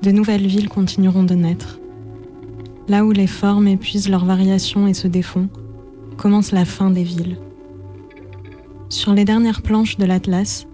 de 0.00 0.10
nouvelles 0.10 0.46
villes 0.46 0.70
continueront 0.70 1.24
de 1.24 1.34
naître. 1.34 1.78
Là 2.88 3.04
où 3.04 3.12
les 3.12 3.26
formes 3.26 3.68
épuisent 3.68 4.08
leurs 4.08 4.24
variations 4.24 4.86
et 4.86 4.94
se 4.94 5.08
défont, 5.08 5.50
commence 6.16 6.52
la 6.52 6.64
fin 6.64 6.88
des 6.88 7.04
villes. 7.04 7.36
Sur 8.88 9.12
les 9.12 9.26
dernières 9.26 9.60
planches 9.60 9.98
de 9.98 10.06
l'Atlas 10.06 10.66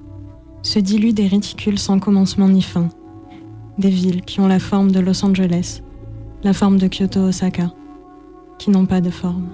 se 0.63 0.79
diluent 0.79 1.13
des 1.13 1.27
réticules 1.27 1.81
sans 1.81 1.99
commencement 1.99 2.49
ni 2.49 2.63
fin, 2.63 2.89
des 3.79 3.91
villes 3.91 4.23
qui 4.23 4.39
ont 4.39 4.47
la 4.47 4.61
forme 4.61 4.93
de 4.93 5.01
Los 5.01 5.25
Angeles, 5.25 5.83
la 6.45 6.53
forme 6.53 6.79
de 6.79 6.87
Kyoto-Osaka, 6.87 7.73
qui 8.59 8.71
n'ont 8.71 8.87
pas 8.87 9.01
de 9.01 9.11
forme. 9.11 9.49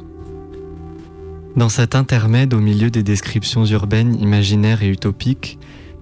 Dans 1.57 1.69
cet 1.69 1.95
intermède 1.95 2.55
au 2.55 2.61
milieu 2.61 2.91
des 2.91 3.03
descriptions 3.03 3.65
urbaines, 3.65 4.15
imaginaires 4.21 4.83
et 4.83 4.89
utopiques, 4.89 5.59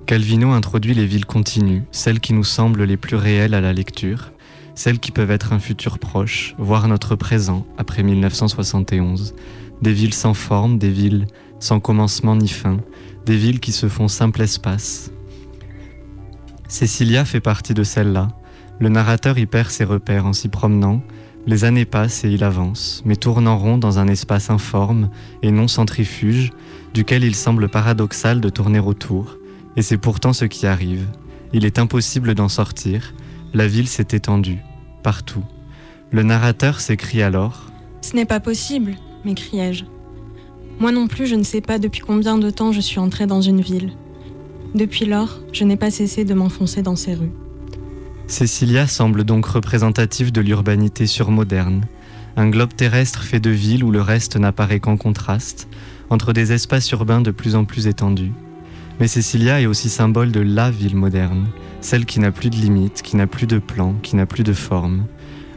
Calvino 0.07 0.53
introduit 0.53 0.95
les 0.95 1.07
villes 1.07 1.27
continues, 1.27 1.83
celles 1.91 2.21
qui 2.21 2.33
nous 2.33 2.45
semblent 2.45 2.85
les 2.85 2.97
plus 2.97 3.17
réelles 3.17 3.55
à 3.55 3.61
la 3.61 3.73
lecture, 3.73 4.33
celles 4.75 5.01
qui 5.01 5.11
peuvent 5.11 5.31
être 5.31 5.53
un 5.53 5.59
futur 5.59 5.99
proche, 5.99 6.55
voire 6.59 6.87
notre 6.89 7.17
présent 7.17 7.67
après 7.79 8.03
1971, 8.03 9.35
des 9.83 9.93
villes 9.93 10.15
sans 10.15 10.35
forme, 10.35 10.79
des 10.79 10.91
villes 10.91 11.27
sans 11.61 11.81
commencement 11.81 12.37
ni 12.37 12.49
fin, 12.49 12.79
des 13.27 13.37
villes 13.37 13.61
qui 13.61 13.73
se 13.73 13.89
font 13.89 14.09
simple 14.09 14.43
espace. 14.43 15.11
Cecilia 16.69 17.25
fait 17.25 17.41
partie 17.41 17.75
de 17.75 17.83
celle-là. 17.83 18.29
Le 18.79 18.89
narrateur 18.91 19.39
y 19.39 19.47
perd 19.47 19.71
ses 19.71 19.85
repères 19.85 20.27
en 20.27 20.33
s'y 20.33 20.49
promenant, 20.49 21.03
les 21.47 21.65
années 21.65 21.85
passent 21.85 22.25
et 22.25 22.31
il 22.31 22.45
avance, 22.45 23.03
mais 23.05 23.17
tourne 23.17 23.49
en 23.49 23.59
rond 23.59 23.79
dans 23.79 23.99
un 23.99 24.09
espace 24.09 24.51
informe 24.51 25.11
et 25.43 25.51
non 25.51 25.69
centrifuge, 25.69 26.51
duquel 26.95 27.25
il 27.25 27.35
semble 27.35 27.69
paradoxal 27.69 28.41
de 28.41 28.49
tourner 28.49 28.81
autour, 28.81 29.39
et 29.77 29.83
c'est 29.83 29.99
pourtant 29.99 30.33
ce 30.33 30.45
qui 30.45 30.67
arrive. 30.67 31.07
Il 31.53 31.65
est 31.65 31.79
impossible 31.79 32.35
d'en 32.35 32.49
sortir, 32.49 33.15
la 33.55 33.67
ville 33.67 33.89
s'est 33.89 34.09
étendue, 34.13 34.59
partout. 35.03 35.45
Le 36.11 36.23
narrateur 36.23 36.81
s'écrie 36.81 37.23
alors 37.23 37.71
Ce 38.03 38.15
n'est 38.15 38.25
pas 38.25 38.41
possible, 38.41 38.97
m'écriai-je. 39.25 39.85
Moi 40.81 40.93
non 40.93 41.07
plus, 41.09 41.27
je 41.27 41.35
ne 41.35 41.43
sais 41.43 41.61
pas 41.61 41.79
depuis 41.79 42.01
combien 42.01 42.39
de 42.39 42.51
temps 42.51 42.73
je 42.73 42.81
suis 42.81 43.01
entré 43.01 43.27
dans 43.27 43.41
une 43.41 43.61
ville. 43.61 43.93
Depuis 44.75 45.07
lors, 45.07 45.39
je 45.53 45.65
n'ai 45.65 45.77
pas 45.77 45.91
cessé 45.91 46.25
de 46.25 46.35
m'enfoncer 46.35 46.83
dans 46.83 46.97
ces 46.97 47.15
rues. 47.15 47.33
Cecilia 48.29 48.87
semble 48.87 49.25
donc 49.25 49.47
représentative 49.47 50.33
de 50.33 50.43
l'urbanité 50.43 51.07
surmoderne, 51.07 51.87
un 52.37 52.51
globe 52.51 52.75
terrestre 52.77 53.23
fait 53.23 53.41
de 53.41 53.49
villes 53.49 53.83
où 53.83 53.91
le 53.91 54.03
reste 54.03 54.37
n'apparaît 54.37 54.81
qu'en 54.81 54.99
contraste, 54.99 55.67
entre 56.11 56.35
des 56.35 56.53
espaces 56.53 56.91
urbains 56.91 57.23
de 57.23 57.31
plus 57.31 57.55
en 57.55 57.65
plus 57.65 57.87
étendus. 57.87 58.33
Mais 59.01 59.09
Cecilia 59.09 59.63
est 59.63 59.67
aussi 59.67 59.89
symbole 59.89 60.31
de 60.31 60.41
la 60.41 60.71
ville 60.71 60.95
moderne, 60.95 61.47
celle 61.81 62.05
qui 62.05 62.21
n'a 62.21 62.31
plus 62.31 62.51
de 62.51 62.57
limites, 62.57 63.01
qui 63.01 63.17
n'a 63.17 63.27
plus 63.27 63.47
de 63.47 63.59
plan, 63.59 63.95
qui 64.03 64.15
n'a 64.15 64.27
plus 64.27 64.45
de 64.45 64.53
forme. 64.53 65.07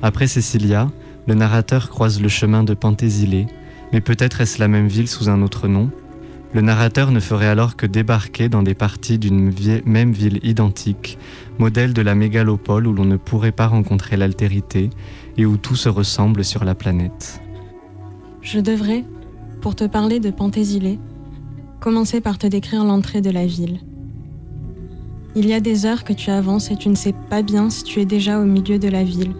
Après 0.01 0.27
Cecilia, 0.27 0.89
le 1.27 1.33
narrateur 1.33 1.89
croise 1.89 2.21
le 2.21 2.29
chemin 2.29 2.63
de 2.63 2.73
Pantésilée, 2.73 3.47
mais 3.91 3.99
peut-être 3.99 4.39
est-ce 4.39 4.59
la 4.59 4.69
même 4.69 4.87
ville 4.87 5.09
sous 5.09 5.27
un 5.27 5.41
autre 5.41 5.67
nom? 5.67 5.91
Le 6.53 6.61
narrateur 6.61 7.11
ne 7.11 7.19
ferait 7.19 7.47
alors 7.47 7.75
que 7.75 7.85
débarquer 7.85 8.49
dans 8.49 8.63
des 8.63 8.73
parties 8.73 9.17
d'une 9.17 9.53
même 9.85 10.11
ville 10.11 10.39
identique, 10.43 11.17
modèle 11.59 11.93
de 11.93 12.01
la 12.01 12.13
mégalopole 12.13 12.87
où 12.87 12.93
l'on 12.93 13.05
ne 13.05 13.17
pourrait 13.17 13.53
pas 13.53 13.67
rencontrer 13.67 14.17
l'altérité 14.17 14.89
et 15.37 15.45
où 15.45 15.57
tout 15.57 15.75
se 15.75 15.87
ressemble 15.87 16.43
sur 16.43 16.65
la 16.65 16.75
planète. 16.75 17.41
Je 18.41 18.59
devrais, 18.59 19.05
pour 19.61 19.75
te 19.75 19.85
parler 19.85 20.19
de 20.19 20.31
Pantésilée, 20.31 20.99
commencer 21.79 22.19
par 22.19 22.37
te 22.37 22.47
décrire 22.47 22.83
l'entrée 22.83 23.21
de 23.21 23.29
la 23.29 23.45
ville. 23.45 23.79
Il 25.35 25.47
y 25.47 25.53
a 25.53 25.61
des 25.61 25.85
heures 25.85 26.03
que 26.03 26.11
tu 26.11 26.29
avances 26.29 26.69
et 26.71 26.75
tu 26.75 26.89
ne 26.89 26.95
sais 26.95 27.15
pas 27.29 27.41
bien 27.41 27.69
si 27.69 27.83
tu 27.83 28.01
es 28.01 28.05
déjà 28.05 28.39
au 28.39 28.43
milieu 28.43 28.77
de 28.77 28.89
la 28.89 29.03
ville 29.03 29.33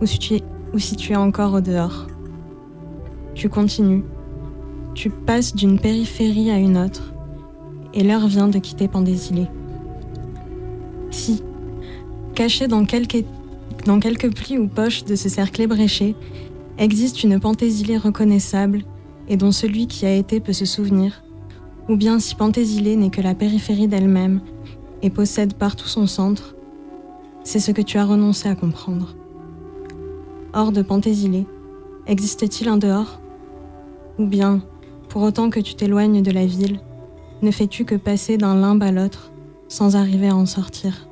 ou 0.00 0.06
si 0.06 0.96
tu 0.96 1.12
es 1.12 1.16
encore 1.16 1.54
au 1.54 1.60
dehors. 1.60 2.06
Tu 3.34 3.48
continues, 3.48 4.04
tu 4.94 5.10
passes 5.10 5.54
d'une 5.54 5.78
périphérie 5.78 6.50
à 6.50 6.58
une 6.58 6.76
autre, 6.76 7.12
et 7.94 8.02
l'heure 8.02 8.26
vient 8.26 8.48
de 8.48 8.58
quitter 8.58 8.88
Pandésilée. 8.88 9.48
Si, 11.10 11.42
caché 12.34 12.68
dans 12.68 12.84
quelques, 12.84 13.24
dans 13.86 14.00
plis 14.00 14.58
ou 14.58 14.68
poches 14.68 15.04
de 15.04 15.16
ce 15.16 15.28
cercle 15.28 15.62
ébréché, 15.62 16.14
existe 16.78 17.22
une 17.22 17.40
Pantésilée 17.40 17.96
reconnaissable 17.96 18.82
et 19.28 19.36
dont 19.36 19.52
celui 19.52 19.86
qui 19.86 20.06
a 20.06 20.14
été 20.14 20.40
peut 20.40 20.52
se 20.52 20.64
souvenir, 20.64 21.22
ou 21.88 21.96
bien 21.96 22.18
si 22.18 22.34
Pantésilée 22.34 22.96
n'est 22.96 23.10
que 23.10 23.20
la 23.20 23.34
périphérie 23.34 23.88
d'elle-même 23.88 24.40
et 25.02 25.10
possède 25.10 25.54
partout 25.54 25.88
son 25.88 26.06
centre, 26.06 26.54
c'est 27.44 27.60
ce 27.60 27.72
que 27.72 27.82
tu 27.82 27.98
as 27.98 28.04
renoncé 28.04 28.48
à 28.48 28.54
comprendre. 28.54 29.16
Hors 30.54 30.70
de 30.70 30.82
Pantésilée, 30.82 31.46
existe-t-il 32.06 32.68
un 32.68 32.76
dehors? 32.76 33.20
Ou 34.18 34.26
bien 34.26 34.60
pour 35.12 35.24
autant 35.24 35.50
que 35.50 35.60
tu 35.60 35.74
t'éloignes 35.74 36.22
de 36.22 36.30
la 36.30 36.46
ville, 36.46 36.80
ne 37.42 37.50
fais-tu 37.50 37.84
que 37.84 37.96
passer 37.96 38.38
d'un 38.38 38.54
limbe 38.54 38.82
à 38.82 38.90
l'autre 38.90 39.30
sans 39.68 39.94
arriver 39.94 40.28
à 40.28 40.34
en 40.34 40.46
sortir? 40.46 41.06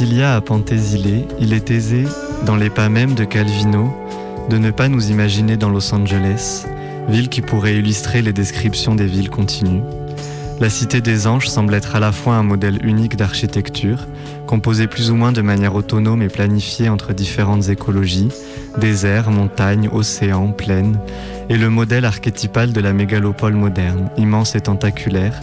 De 0.00 0.06
Cecilia 0.06 0.34
à 0.34 0.40
Pentésilée, 0.40 1.26
il 1.40 1.52
est 1.52 1.70
aisé, 1.70 2.06
dans 2.46 2.56
les 2.56 2.70
pas 2.70 2.88
mêmes 2.88 3.12
de 3.12 3.24
Calvino, 3.24 3.94
de 4.48 4.56
ne 4.56 4.70
pas 4.70 4.88
nous 4.88 5.10
imaginer 5.10 5.58
dans 5.58 5.68
Los 5.68 5.94
Angeles, 5.94 6.64
ville 7.10 7.28
qui 7.28 7.42
pourrait 7.42 7.76
illustrer 7.76 8.22
les 8.22 8.32
descriptions 8.32 8.94
des 8.94 9.04
villes 9.04 9.28
continues. 9.28 9.82
La 10.58 10.70
Cité 10.70 11.02
des 11.02 11.26
Anges 11.26 11.48
semble 11.48 11.74
être 11.74 11.96
à 11.96 12.00
la 12.00 12.12
fois 12.12 12.36
un 12.36 12.42
modèle 12.42 12.78
unique 12.82 13.16
d'architecture, 13.16 14.06
composé 14.46 14.86
plus 14.86 15.10
ou 15.10 15.16
moins 15.16 15.32
de 15.32 15.42
manière 15.42 15.74
autonome 15.74 16.22
et 16.22 16.28
planifié 16.28 16.88
entre 16.88 17.12
différentes 17.12 17.68
écologies, 17.68 18.30
déserts, 18.78 19.30
montagnes, 19.30 19.90
océans, 19.92 20.52
plaines, 20.52 20.98
et 21.50 21.58
le 21.58 21.68
modèle 21.68 22.06
archétypal 22.06 22.72
de 22.72 22.80
la 22.80 22.94
mégalopole 22.94 23.52
moderne, 23.52 24.08
immense 24.16 24.54
et 24.54 24.62
tentaculaire, 24.62 25.38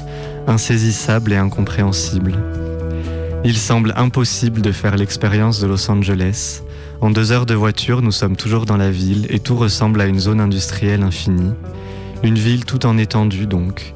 insaisissable 0.48 1.32
et 1.32 1.38
incompréhensible. 1.38 2.34
Il 3.43 3.58
semble 3.58 3.93
impossible 3.95 4.62
de 4.62 4.71
faire 4.71 4.95
l'expérience 4.95 5.60
de 5.60 5.67
Los 5.67 5.89
Angeles. 5.89 6.63
En 7.02 7.12
deux 7.12 7.32
heures 7.32 7.45
de 7.45 7.54
voiture, 7.54 8.02
nous 8.02 8.12
sommes 8.12 8.36
toujours 8.36 8.65
dans 8.65 8.78
la 8.78 8.91
ville 8.91 9.28
et 9.30 9.39
tout 9.39 9.56
ressemble 9.56 10.02
à 10.02 10.08
une 10.08 10.19
zone 10.19 10.41
industrielle 10.41 11.04
infinie. 11.04 11.54
Une 12.23 12.38
ville 12.38 12.65
tout 12.65 12.86
en 12.86 12.97
étendue 12.97 13.45
donc, 13.45 13.93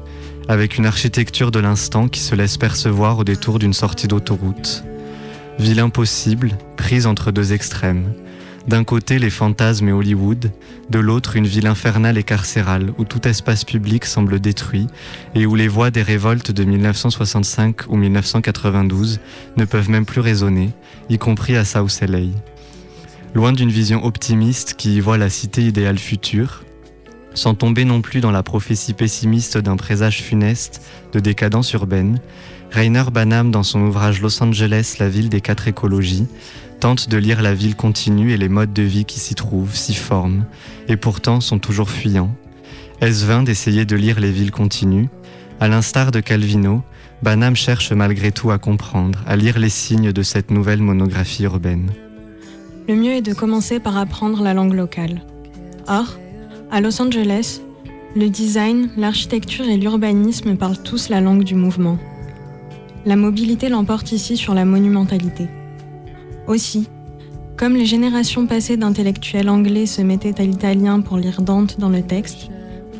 avec 0.48 0.78
une 0.78 0.86
architecture 0.86 1.50
de 1.50 1.58
l'instant 1.58 2.08
qui 2.08 2.20
se 2.20 2.34
laisse 2.34 2.56
percevoir 2.56 3.18
au 3.18 3.24
détour 3.24 3.58
d'une 3.58 3.72
sortie 3.74 4.08
d'autoroute. 4.08 4.84
Ville 5.58 5.80
impossible, 5.80 6.52
prise 6.76 7.06
entre 7.06 7.32
deux 7.32 7.52
extrêmes. 7.52 8.12
D'un 8.68 8.84
côté 8.84 9.18
les 9.18 9.30
fantasmes 9.30 9.88
et 9.88 9.92
Hollywood, 9.92 10.52
de 10.88 10.98
l'autre 10.98 11.36
une 11.36 11.46
ville 11.46 11.66
infernale 11.66 12.16
et 12.16 12.22
carcérale 12.22 12.92
où 12.96 13.04
tout 13.04 13.26
espace 13.26 13.64
public 13.64 14.04
semble 14.04 14.38
détruit 14.38 14.86
et 15.34 15.46
où 15.46 15.56
les 15.56 15.66
voix 15.66 15.90
des 15.90 16.02
révoltes 16.02 16.52
de 16.52 16.62
1965 16.62 17.88
ou 17.88 17.96
1992 17.96 19.20
ne 19.56 19.64
peuvent 19.64 19.90
même 19.90 20.06
plus 20.06 20.20
résonner, 20.20 20.70
y 21.08 21.18
compris 21.18 21.56
à 21.56 21.64
South 21.64 22.00
LA. 22.00 22.20
Loin 23.34 23.52
d'une 23.52 23.70
vision 23.70 24.04
optimiste 24.04 24.74
qui 24.74 24.96
y 24.96 25.00
voit 25.00 25.18
la 25.18 25.30
cité 25.30 25.62
idéale 25.62 25.98
future, 25.98 26.62
sans 27.34 27.54
tomber 27.54 27.84
non 27.84 28.00
plus 28.02 28.20
dans 28.20 28.30
la 28.30 28.42
prophétie 28.42 28.92
pessimiste 28.92 29.58
d'un 29.58 29.76
présage 29.76 30.22
funeste 30.22 30.82
de 31.12 31.18
décadence 31.18 31.72
urbaine, 31.72 32.20
Rainer 32.70 33.04
Banham, 33.12 33.50
dans 33.50 33.62
son 33.62 33.80
ouvrage 33.82 34.22
Los 34.22 34.42
Angeles, 34.42 34.96
la 34.98 35.08
ville 35.08 35.28
des 35.28 35.42
quatre 35.42 35.68
écologies, 35.68 36.26
tente 36.82 37.08
de 37.08 37.16
lire 37.16 37.42
la 37.42 37.54
ville 37.54 37.76
continue 37.76 38.32
et 38.32 38.36
les 38.36 38.48
modes 38.48 38.72
de 38.72 38.82
vie 38.82 39.04
qui 39.04 39.20
s'y 39.20 39.36
trouvent, 39.36 39.76
s'y 39.76 39.94
forment, 39.94 40.46
et 40.88 40.96
pourtant 40.96 41.40
sont 41.40 41.60
toujours 41.60 41.88
fuyants. 41.88 42.34
Est-ce 43.00 43.24
vain 43.24 43.44
d'essayer 43.44 43.84
de 43.84 43.94
lire 43.94 44.18
les 44.18 44.32
villes 44.32 44.50
continues? 44.50 45.08
À 45.60 45.68
l'instar 45.68 46.10
de 46.10 46.18
Calvino, 46.18 46.82
Banham 47.22 47.54
cherche 47.54 47.92
malgré 47.92 48.32
tout 48.32 48.50
à 48.50 48.58
comprendre, 48.58 49.20
à 49.28 49.36
lire 49.36 49.60
les 49.60 49.68
signes 49.68 50.10
de 50.10 50.22
cette 50.24 50.50
nouvelle 50.50 50.82
monographie 50.82 51.44
urbaine. 51.44 51.88
Le 52.88 52.96
mieux 52.96 53.12
est 53.12 53.22
de 53.22 53.32
commencer 53.32 53.78
par 53.78 53.96
apprendre 53.96 54.42
la 54.42 54.52
langue 54.52 54.74
locale. 54.74 55.22
Or, 55.86 56.18
à 56.72 56.80
Los 56.80 57.00
Angeles, 57.00 57.60
le 58.16 58.28
design, 58.28 58.90
l'architecture 58.96 59.68
et 59.68 59.76
l'urbanisme 59.76 60.56
parlent 60.56 60.82
tous 60.82 61.10
la 61.10 61.20
langue 61.20 61.44
du 61.44 61.54
mouvement. 61.54 61.98
La 63.06 63.14
mobilité 63.14 63.68
l'emporte 63.68 64.10
ici 64.10 64.36
sur 64.36 64.52
la 64.52 64.64
monumentalité. 64.64 65.46
Aussi, 66.46 66.88
comme 67.56 67.74
les 67.74 67.86
générations 67.86 68.46
passées 68.46 68.76
d'intellectuels 68.76 69.48
anglais 69.48 69.86
se 69.86 70.02
mettaient 70.02 70.40
à 70.40 70.44
l'italien 70.44 71.00
pour 71.00 71.16
lire 71.16 71.42
Dante 71.42 71.78
dans 71.78 71.88
le 71.88 72.02
texte, 72.02 72.48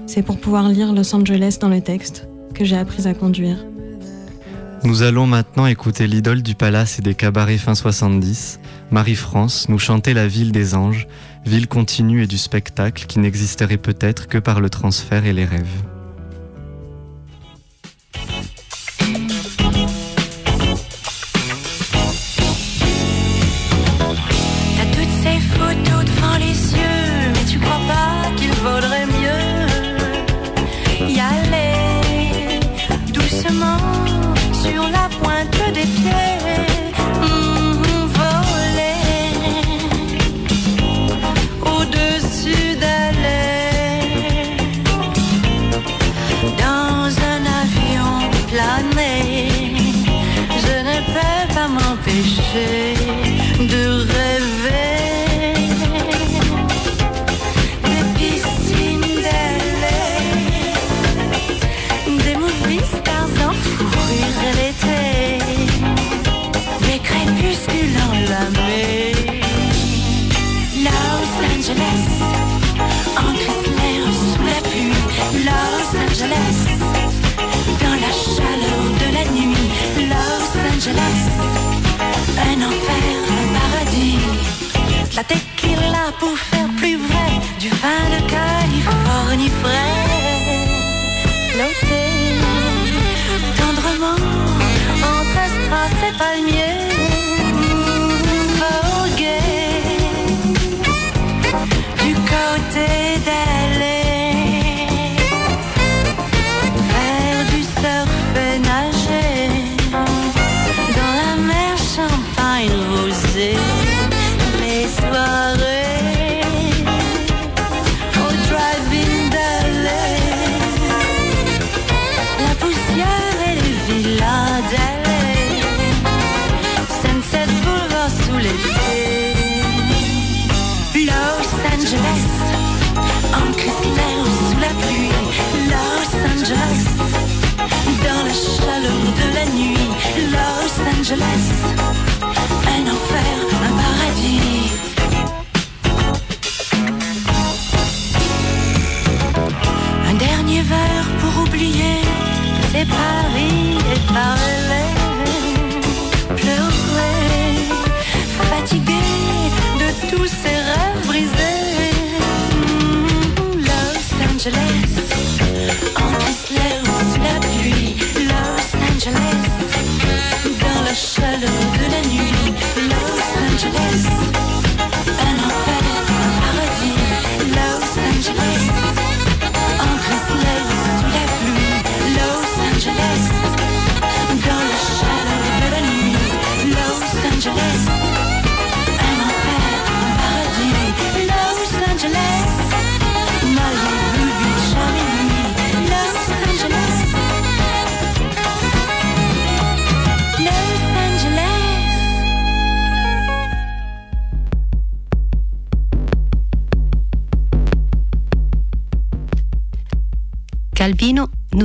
c'est 0.06 0.22
pour 0.22 0.38
pouvoir 0.38 0.68
lire 0.68 0.92
Los 0.92 1.14
Angeles 1.14 1.58
dans 1.60 1.68
le 1.68 1.80
texte 1.80 2.28
que 2.54 2.64
j'ai 2.64 2.76
appris 2.76 3.06
à 3.06 3.14
conduire. 3.14 3.64
Nous 4.84 5.02
allons 5.02 5.26
maintenant 5.26 5.66
écouter 5.66 6.06
l'idole 6.06 6.42
du 6.42 6.54
palace 6.54 6.98
et 6.98 7.02
des 7.02 7.14
cabarets 7.14 7.58
fin 7.58 7.74
70, 7.74 8.58
Marie-France, 8.90 9.68
nous 9.68 9.78
chanter 9.78 10.12
la 10.12 10.26
ville 10.26 10.52
des 10.52 10.74
anges, 10.74 11.06
ville 11.46 11.68
continue 11.68 12.24
et 12.24 12.26
du 12.26 12.38
spectacle 12.38 13.06
qui 13.06 13.20
n'existerait 13.20 13.76
peut-être 13.76 14.28
que 14.28 14.38
par 14.38 14.60
le 14.60 14.70
transfert 14.70 15.24
et 15.24 15.32
les 15.32 15.44
rêves. 15.44 15.82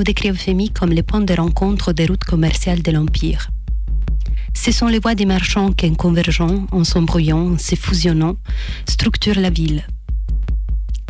Décrit 0.08 0.30
Euphémie 0.30 0.70
comme 0.70 0.93
le 0.93 1.04
point 1.04 1.20
de 1.20 1.34
rencontre 1.34 1.91
des 1.91 2.06
routes 2.06 2.24
commerciales 2.24 2.82
de 2.82 2.91
l'Empire. 2.91 3.50
Ce 4.54 4.72
sont 4.72 4.88
les 4.88 5.00
voies 5.00 5.15
des 5.15 5.26
marchands 5.26 5.74
qui, 5.74 5.86
en 5.86 5.96
convergeant, 5.96 6.65
en 6.72 6.86
s'embrouillant, 6.86 7.56
en 7.56 7.58
se 7.58 7.76
fusionnant, 7.76 8.38
structurent 8.88 9.41
la 9.41 9.50
ville. 9.50 9.86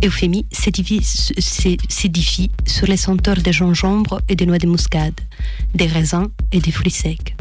Euphémie 0.03 0.47
s'édifie 0.51 2.49
sur 2.65 2.87
les 2.87 2.97
senteurs 2.97 3.43
de 3.47 3.51
gingembre 3.51 4.19
et 4.29 4.35
de 4.35 4.45
noix 4.45 4.57
de 4.57 4.65
muscade, 4.65 5.21
des 5.75 5.85
raisins 5.85 6.29
et 6.51 6.59
des 6.59 6.71
fruits 6.71 6.89
secs. 6.89 7.35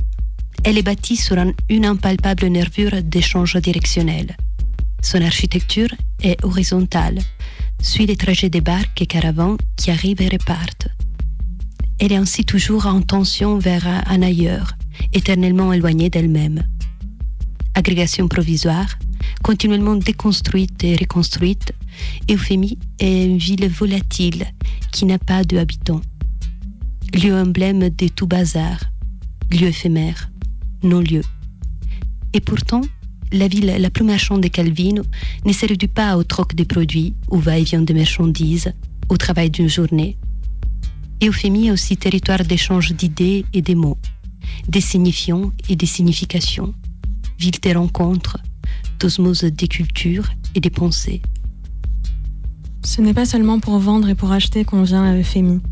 Elle 0.62 0.77
est 0.77 0.83
bâtie 0.83 1.16
sur 1.16 1.37
une 1.71 1.87
impalpable 1.87 2.49
nervure 2.49 3.03
d'échange 3.03 3.57
directionnel. 3.57 4.37
Son 5.01 5.23
architecture 5.23 5.92
est 6.23 6.37
horizontale, 6.45 7.19
suit 7.81 8.05
les 8.05 8.16
trajets 8.16 8.51
des 8.51 8.61
barques 8.61 9.01
et 9.01 9.07
caravans 9.07 9.57
qui 9.77 9.90
arrivent 9.90 10.21
et 10.21 10.29
repartent. 10.29 10.88
Elle 11.99 12.13
est 12.13 12.17
ainsi 12.17 12.45
toujours 12.45 12.87
en 12.87 13.01
tension 13.01 13.59
vers 13.59 13.87
un 13.87 14.23
ailleurs, 14.23 14.73
éternellement 15.15 15.73
éloignée 15.73 16.11
d'elle-même. 16.11 16.63
Agrégation 17.75 18.29
provisoire, 18.29 18.99
continuellement 19.43 19.97
déconstruite 19.97 20.85
et 20.85 20.97
reconstruite, 20.97 21.73
Euphémie 22.31 22.79
est 22.99 23.25
une 23.25 23.39
ville 23.39 23.69
volatile 23.69 24.45
qui 24.93 25.07
n'a 25.07 25.19
pas 25.19 25.45
de 25.45 25.57
habitants. 25.57 26.03
Lieu 27.15 27.35
emblème 27.35 27.89
de 27.89 28.09
tout 28.09 28.27
bazar, 28.27 28.79
lieu 29.51 29.69
éphémère, 29.69 30.31
non-lieu. 30.83 31.23
Et 32.35 32.41
pourtant, 32.41 32.83
la 33.33 33.49
ville 33.49 33.75
la 33.79 33.91
plus 33.91 34.05
marchande 34.05 34.43
de 34.43 34.49
Calvino 34.49 35.03
ne 35.47 35.53
se 35.53 35.67
réduit 35.67 35.89
pas 35.89 36.17
au 36.19 36.25
troc 36.25 36.55
des 36.55 36.67
produits, 36.67 37.15
au 37.29 37.39
va-et-vient 37.39 37.83
de 37.83 37.95
marchandises, 37.95 38.73
au 39.09 39.17
travail 39.17 39.51
d'une 39.51 39.69
journée. 39.69 40.19
Euphémie 41.23 41.69
est 41.69 41.71
aussi 41.71 41.97
territoire 41.97 42.45
d'échange 42.45 42.93
d'idées 42.93 43.47
et 43.55 43.63
des 43.63 43.75
mots, 43.75 43.97
des 44.69 44.83
signifiants 44.83 45.51
et 45.69 45.75
des 45.75 45.87
significations, 45.87 46.75
ville 47.39 47.59
des 47.63 47.73
rencontres, 47.73 48.37
d'osmose 49.01 49.45
des 49.45 49.67
cultures 49.67 50.29
et 50.55 50.61
des 50.61 50.71
pensées. 50.71 51.23
Ce 52.85 53.01
n'est 53.01 53.15
pas 53.15 53.25
seulement 53.25 53.61
pour 53.61 53.79
vendre 53.79 54.11
et 54.11 54.15
pour 54.15 54.31
acheter 54.31 54.65
qu'on 54.65 54.83
vient 54.83 55.05
à 55.05 55.17
Euphémie, 55.17 55.63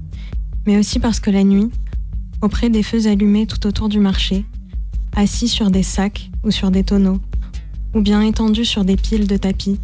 mais 0.66 0.78
aussi 0.78 0.98
parce 0.98 1.20
que 1.20 1.30
la 1.30 1.44
nuit, 1.44 1.70
auprès 2.40 2.70
des 2.70 2.82
feux 2.82 3.06
allumés 3.06 3.46
tout 3.46 3.66
autour 3.66 3.90
du 3.90 4.00
marché, 4.00 4.46
assis 5.14 5.48
sur 5.48 5.70
des 5.70 5.82
sacs 5.82 6.30
ou 6.42 6.50
sur 6.50 6.70
des 6.70 6.84
tonneaux, 6.84 7.20
ou 7.94 8.00
bien 8.00 8.22
étendu 8.22 8.64
sur 8.64 8.84
des 8.84 8.96
piles 8.96 9.26
de 9.26 9.36
tapis, 9.36 9.78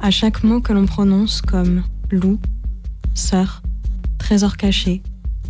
à 0.00 0.10
chaque 0.10 0.42
mot 0.42 0.60
que 0.60 0.72
l'on 0.72 0.86
prononce 0.86 1.42
comme 1.42 1.84
loup, 2.10 2.40
sœur, 3.14 3.62
trésor 4.24 4.56
caché, 4.56 5.02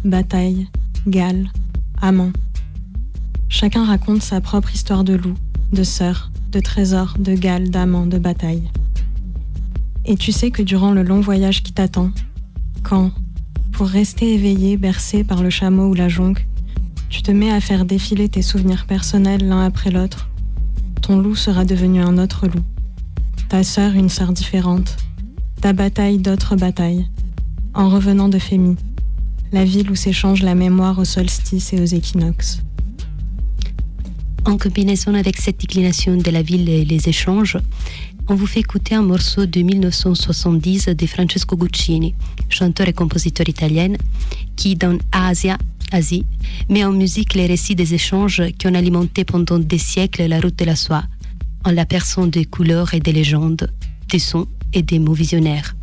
bataille, 0.05 0.67
gale, 1.07 1.47
amant. 2.03 2.33
Chacun 3.49 3.85
raconte 3.85 4.21
sa 4.21 4.41
propre 4.41 4.75
histoire 4.75 5.05
de 5.05 5.15
loup, 5.15 5.35
de 5.73 5.85
sœur, 5.85 6.33
de 6.51 6.59
trésor, 6.59 7.15
de 7.21 7.35
gale, 7.35 7.71
d'amant, 7.71 8.05
de 8.05 8.19
bataille. 8.19 8.69
Et 10.05 10.17
tu 10.17 10.33
sais 10.33 10.51
que 10.51 10.61
durant 10.61 10.91
le 10.91 11.05
long 11.05 11.21
voyage 11.21 11.63
qui 11.63 11.73
t'attend, 11.73 12.11
quand, 12.83 13.13
pour 13.71 13.87
rester 13.87 14.35
éveillé, 14.35 14.77
bercé 14.77 15.23
par 15.23 15.45
le 15.45 15.51
chameau 15.51 15.87
ou 15.87 15.95
la 15.95 16.09
jonque, 16.09 16.45
tu 17.11 17.23
te 17.23 17.31
mets 17.31 17.53
à 17.53 17.61
faire 17.61 17.85
défiler 17.85 18.29
tes 18.29 18.43
souvenirs 18.43 18.87
personnels 18.87 19.47
l'un 19.47 19.65
après 19.65 19.93
l'autre, 19.93 20.29
ton 21.01 21.21
loup 21.21 21.37
sera 21.37 21.65
devenu 21.65 22.03
un 22.03 22.19
autre 22.19 22.49
loup, 22.49 22.65
ta 23.49 23.63
sœur 23.63 23.93
une 23.93 24.09
sœur 24.09 24.33
différente, 24.33 24.97
ta 25.61 25.73
bataille 25.73 26.19
d'autres 26.19 26.57
batailles, 26.57 27.09
en 27.75 27.89
revenant 27.89 28.29
de 28.29 28.39
Fémi, 28.39 28.77
la 29.53 29.65
ville 29.65 29.91
où 29.91 29.95
s'échange 29.95 30.43
la 30.43 30.55
mémoire 30.55 30.99
aux 30.99 31.05
solstices 31.05 31.73
et 31.73 31.81
aux 31.81 31.85
équinoxes. 31.85 32.61
En 34.47 34.59
combinaison 34.59 35.15
avec 35.15 35.37
cette 35.39 35.61
déclination 35.61 36.17
de 36.17 36.31
la 36.31 36.43
ville 36.43 36.69
et 36.69 36.85
les 36.85 37.09
échanges, 37.09 37.59
on 38.29 38.35
vous 38.35 38.47
fait 38.47 38.61
écouter 38.61 38.95
un 38.95 39.03
morceau 39.03 39.47
de 39.47 39.61
1970 39.61 40.89
de 40.89 41.07
Francesco 41.07 41.57
Guccini, 41.57 42.15
chanteur 42.49 42.89
et 42.89 42.93
compositeur 42.93 43.49
italien, 43.49 43.95
qui 44.57 44.77
dans 44.77 44.99
Asia 45.13 45.59
Asie, 45.93 46.25
met 46.69 46.85
en 46.85 46.93
musique 46.93 47.35
les 47.35 47.47
récits 47.47 47.75
des 47.75 47.95
échanges 47.95 48.43
qui 48.59 48.67
ont 48.67 48.75
alimenté 48.75 49.25
pendant 49.25 49.59
des 49.59 49.79
siècles 49.79 50.27
la 50.27 50.41
route 50.41 50.59
de 50.59 50.65
la 50.65 50.77
soie, 50.77 51.05
en 51.65 51.71
la 51.71 51.87
personne 51.87 52.31
des 52.31 52.45
couleurs 52.45 52.95
et 52.95 53.01
des 53.01 53.13
légendes, 53.13 53.71
des 54.09 54.19
sons 54.19 54.47
et 54.73 54.83
des 54.83 54.99
mots 54.99 55.13
visionnaires. 55.13 55.75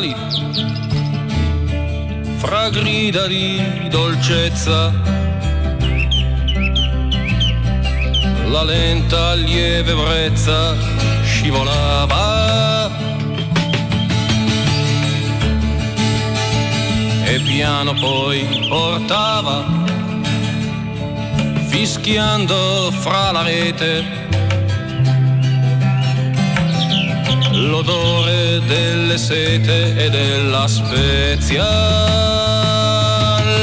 Tropicali, 0.00 0.14
fra 2.36 2.70
grida 2.70 3.26
di 3.26 3.88
dolcezza, 3.90 4.92
la 8.48 8.62
lenta 8.62 9.34
lieve 9.34 9.94
brezza 9.94 10.74
scivolava. 11.22 12.88
E 17.24 17.40
piano 17.40 17.92
poi 17.94 18.66
portava, 18.68 19.64
fischiando 21.68 22.90
fra 22.90 23.30
la 23.30 23.42
rete 23.42 24.19
l'odore 27.60 28.60
delle 28.66 29.18
sete 29.18 29.96
e 29.96 30.10
della 30.10 30.66
spezia. 30.66 31.64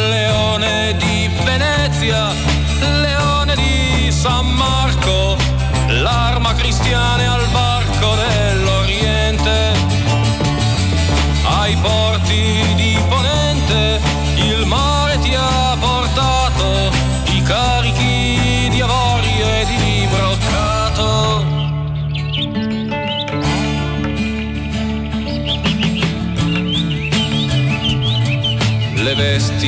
Leone 0.10 0.95
di 0.97 1.29
Venezia, 1.43 2.31
leone 2.79 3.55
di 3.55 4.12
San 4.12 4.47
Marco, 4.53 5.38
l'arma 5.88 6.53
cristiana 6.55 7.33
al 7.33 7.47
varco 7.51 7.66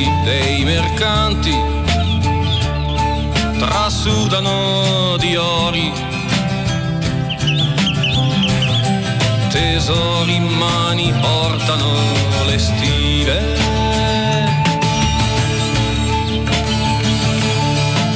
vesti 0.00 0.08
dei 0.24 0.64
mercanti 0.64 1.54
trasudano 3.58 5.16
di 5.18 5.36
ori, 5.36 5.92
tesori 9.50 10.34
in 10.36 10.46
mani 10.46 11.12
portano 11.20 11.92
le 12.46 12.58
stive. 12.58 13.58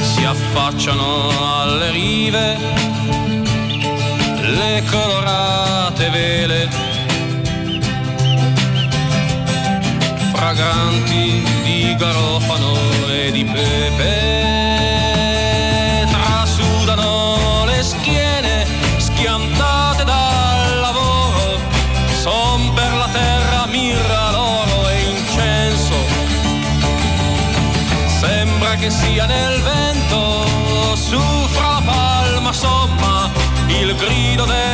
Si 0.01 0.23
affacciano 0.23 1.61
alle 1.61 1.91
rive 1.91 2.57
le 4.41 4.83
colorate 4.89 6.09
vele 6.09 6.69
fragranti 10.33 11.54
garofano 11.95 12.73
e 13.09 13.31
di 13.31 13.43
pepe. 13.45 14.43
Trasudano 16.09 17.65
le 17.65 17.83
schiene 17.83 18.65
schiantate 18.97 20.03
dal 20.03 20.79
lavoro, 20.79 21.59
son 22.21 22.73
per 22.73 22.93
la 22.93 23.09
terra 23.11 23.65
mirra, 23.67 24.31
l'oro 24.31 24.89
e 24.89 25.01
incenso. 25.09 25.95
Sembra 28.19 28.75
che 28.75 28.89
sia 28.89 29.25
nel 29.25 29.61
vento, 29.61 30.45
su 30.95 31.19
fra 31.49 31.81
palma 31.83 32.51
somma, 32.51 33.29
il 33.67 33.95
grido 33.95 34.45
del 34.45 34.64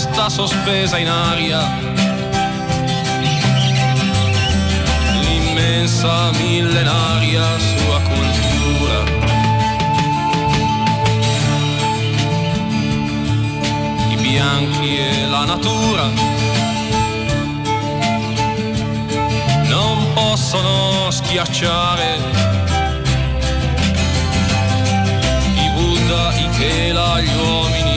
ma 0.00 0.12
sta 0.12 0.28
sospesa 0.28 0.96
in 0.98 1.08
aria. 1.08 1.60
L'immensa 5.20 6.30
millenaria 6.32 7.44
sua 7.58 8.00
cultura. 8.00 8.98
I 14.08 14.16
bianchi 14.16 14.96
e 14.96 15.26
la 15.28 15.44
natura 15.44 16.08
non 19.68 20.12
possono 20.14 21.10
schiacciare 21.10 22.38
Chela, 26.60 27.18
gli 27.22 27.30
uomini 27.42 27.89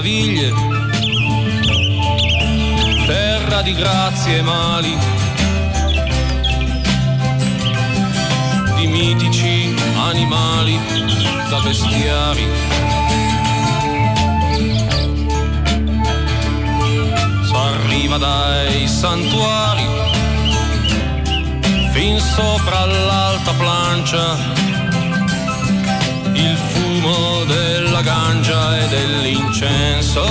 meraviglie, 0.00 0.50
terra 3.06 3.60
di 3.60 3.74
grazie 3.74 4.38
e 4.38 4.42
mali, 4.42 4.96
di 8.76 8.86
mitici 8.86 9.74
animali 9.98 10.78
da 11.50 11.60
bestiari. 11.60 12.48
S'arriva 17.42 18.16
dai 18.16 18.88
santuari 18.88 19.86
fin 21.92 22.18
sopra 22.18 22.86
l'alta 22.86 23.52
plancia 23.52 24.69
fumo 27.00 27.44
della 27.44 28.02
ganja 28.02 28.78
e 28.78 28.88
dell'incenso. 28.88 30.22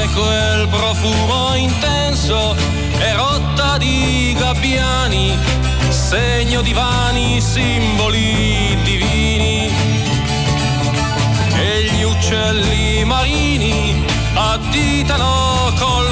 E 0.00 0.08
quel 0.14 0.68
profumo 0.68 1.54
intenso 1.54 2.54
è 2.98 3.14
rotta 3.14 3.76
di 3.78 4.34
gabbiani, 4.38 5.36
segno 5.88 6.62
di 6.62 6.72
vani 6.72 7.40
simboli 7.40 8.78
divini. 8.84 9.70
E 11.54 11.82
gli 11.82 12.02
uccelli 12.04 13.04
marini 13.04 14.04
additano 14.34 15.72
col 15.76 16.07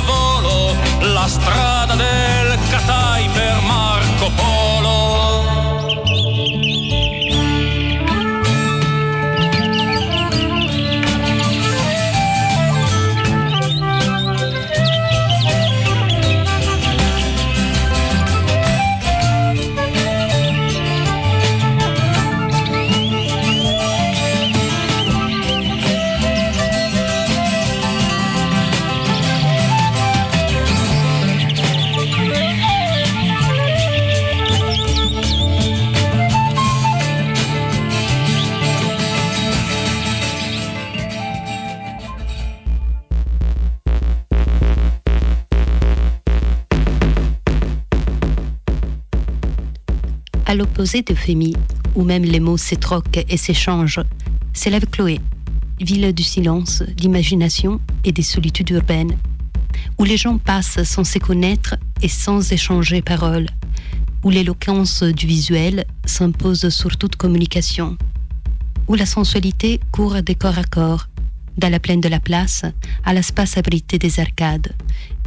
À 50.87 50.89
l'opposé 50.89 51.03
de 51.03 51.19
Fémi, 51.19 51.53
où 51.97 52.05
même 52.05 52.23
les 52.23 52.39
mots 52.39 52.57
s'étroquent 52.57 53.25
et 53.29 53.37
s'échangent, 53.37 54.05
s'élève 54.53 54.87
Chloé, 54.87 55.19
ville 55.81 56.13
du 56.13 56.23
silence, 56.23 56.85
d'imagination 56.97 57.81
et 58.05 58.13
des 58.13 58.23
solitudes 58.23 58.71
urbaines, 58.71 59.19
où 59.99 60.05
les 60.05 60.17
gens 60.17 60.39
passent 60.39 60.85
sans 60.85 61.03
se 61.03 61.19
connaître 61.19 61.75
et 62.03 62.09
sans 62.09 62.53
échanger 62.53 63.03
parole, 63.03 63.49
où 64.23 64.31
l'éloquence 64.31 65.03
du 65.03 65.27
visuel 65.27 65.87
s'impose 66.05 66.69
sur 66.69 66.97
toute 66.97 67.17
communication, 67.17 67.99
où 68.87 68.95
la 68.95 69.07
sensualité 69.07 69.81
court 69.91 70.23
de 70.23 70.35
corps 70.35 70.59
à 70.61 70.65
corps, 70.65 71.09
dans 71.59 71.69
la 71.69 71.81
plaine 71.81 72.01
de 72.01 72.09
la 72.09 72.21
place, 72.21 72.63
à 73.05 73.13
l'espace 73.13 73.57
abrité 73.57 73.99
des 73.99 74.21
arcades, 74.21 74.73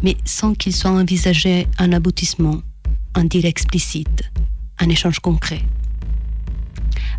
mais 0.03 0.15
sans 0.23 0.53
qu'il 0.53 0.73
soit 0.73 0.91
envisagé 0.91 1.67
un 1.79 1.91
aboutissement, 1.91 2.61
un 3.13 3.25
dire 3.25 3.43
explicite, 3.43 4.31
un 4.79 4.89
échange 4.89 5.19
concret. 5.19 5.61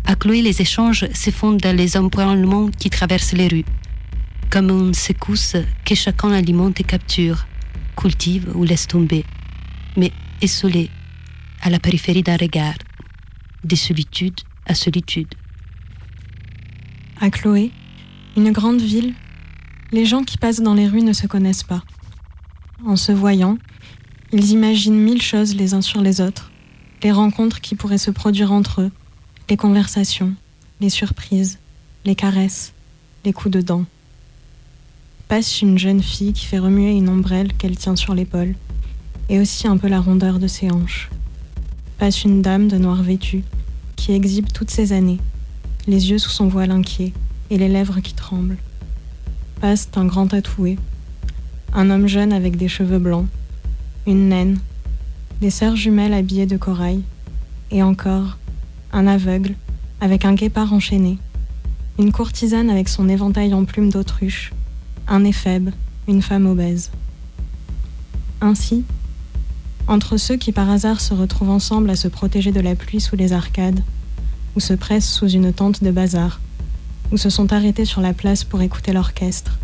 À 0.05 0.15
Chloé, 0.15 0.41
les 0.41 0.61
échanges 0.61 1.07
se 1.13 1.29
font 1.29 1.53
dans 1.53 1.75
les 1.75 1.95
embranlements 1.95 2.69
qui 2.69 2.89
traversent 2.89 3.33
les 3.33 3.47
rues, 3.47 3.65
comme 4.49 4.69
une 4.69 4.93
secousse 4.93 5.55
que 5.85 5.95
chacun 5.95 6.31
alimente 6.31 6.79
et 6.79 6.83
capture, 6.83 7.45
cultive 7.95 8.51
ou 8.55 8.63
laisse 8.63 8.87
tomber, 8.87 9.23
mais 9.95 10.11
essolé 10.41 10.89
à 11.61 11.69
la 11.69 11.79
périphérie 11.79 12.23
d'un 12.23 12.37
regard, 12.37 12.75
de 13.63 13.75
solitude 13.75 14.39
à 14.65 14.73
solitude. 14.73 15.33
À 17.19 17.29
Chloé, 17.29 17.71
une 18.35 18.51
grande 18.51 18.81
ville, 18.81 19.13
les 19.91 20.05
gens 20.05 20.23
qui 20.23 20.37
passent 20.37 20.61
dans 20.61 20.73
les 20.73 20.87
rues 20.87 21.03
ne 21.03 21.13
se 21.13 21.27
connaissent 21.27 21.63
pas. 21.63 21.83
En 22.85 22.95
se 22.95 23.11
voyant, 23.11 23.57
ils 24.33 24.51
imaginent 24.51 24.97
mille 24.97 25.21
choses 25.21 25.55
les 25.55 25.73
uns 25.73 25.81
sur 25.81 26.01
les 26.01 26.19
autres, 26.21 26.50
les 27.03 27.11
rencontres 27.11 27.61
qui 27.61 27.75
pourraient 27.75 27.97
se 27.97 28.11
produire 28.11 28.51
entre 28.51 28.81
eux, 28.81 28.91
les 29.49 29.57
conversations, 29.57 30.33
les 30.79 30.89
surprises, 30.89 31.57
les 32.05 32.15
caresses, 32.15 32.73
les 33.25 33.33
coups 33.33 33.53
de 33.53 33.61
dents. 33.61 33.85
Passe 35.27 35.61
une 35.61 35.77
jeune 35.77 36.03
fille 36.03 36.33
qui 36.33 36.45
fait 36.45 36.59
remuer 36.59 36.91
une 36.91 37.09
ombrelle 37.09 37.53
qu'elle 37.53 37.77
tient 37.77 37.95
sur 37.95 38.13
l'épaule, 38.13 38.55
et 39.29 39.39
aussi 39.39 39.67
un 39.67 39.77
peu 39.77 39.87
la 39.87 39.99
rondeur 39.99 40.39
de 40.39 40.47
ses 40.47 40.69
hanches. 40.69 41.09
Passe 41.97 42.23
une 42.23 42.41
dame 42.41 42.67
de 42.67 42.77
noir 42.77 43.01
vêtue, 43.01 43.43
qui 43.95 44.11
exhibe 44.11 44.51
toutes 44.51 44.71
ses 44.71 44.93
années, 44.93 45.19
les 45.87 46.11
yeux 46.11 46.17
sous 46.17 46.29
son 46.29 46.47
voile 46.47 46.71
inquiet 46.71 47.13
et 47.49 47.57
les 47.57 47.69
lèvres 47.69 47.99
qui 47.99 48.13
tremblent. 48.13 48.57
Passe 49.59 49.89
un 49.95 50.05
grand 50.05 50.27
tatoué, 50.27 50.77
un 51.73 51.89
homme 51.89 52.07
jeune 52.07 52.33
avec 52.33 52.57
des 52.57 52.67
cheveux 52.67 52.99
blancs, 52.99 53.27
une 54.05 54.29
naine, 54.29 54.59
des 55.41 55.49
sœurs 55.49 55.75
jumelles 55.75 56.13
habillées 56.13 56.45
de 56.45 56.55
corail, 56.55 57.01
et 57.71 57.81
encore 57.81 58.37
un 58.93 59.07
aveugle 59.07 59.55
avec 59.99 60.23
un 60.23 60.35
guépard 60.35 60.71
enchaîné, 60.71 61.17
une 61.97 62.11
courtisane 62.11 62.69
avec 62.69 62.87
son 62.87 63.09
éventail 63.09 63.55
en 63.55 63.65
plumes 63.65 63.89
d'autruche, 63.89 64.53
un 65.07 65.23
éphèbe, 65.23 65.71
une 66.07 66.21
femme 66.21 66.45
obèse. 66.45 66.91
Ainsi, 68.39 68.83
entre 69.87 70.17
ceux 70.17 70.37
qui 70.37 70.51
par 70.51 70.69
hasard 70.69 71.01
se 71.01 71.15
retrouvent 71.15 71.49
ensemble 71.49 71.89
à 71.89 71.95
se 71.95 72.07
protéger 72.07 72.51
de 72.51 72.59
la 72.59 72.75
pluie 72.75 73.01
sous 73.01 73.15
les 73.15 73.33
arcades, 73.33 73.83
ou 74.55 74.59
se 74.59 74.75
pressent 74.75 75.11
sous 75.11 75.29
une 75.29 75.51
tente 75.51 75.83
de 75.83 75.89
bazar, 75.89 76.39
ou 77.11 77.17
se 77.17 77.31
sont 77.31 77.51
arrêtés 77.51 77.85
sur 77.85 78.01
la 78.01 78.13
place 78.13 78.43
pour 78.43 78.61
écouter 78.61 78.93
l'orchestre, 78.93 79.57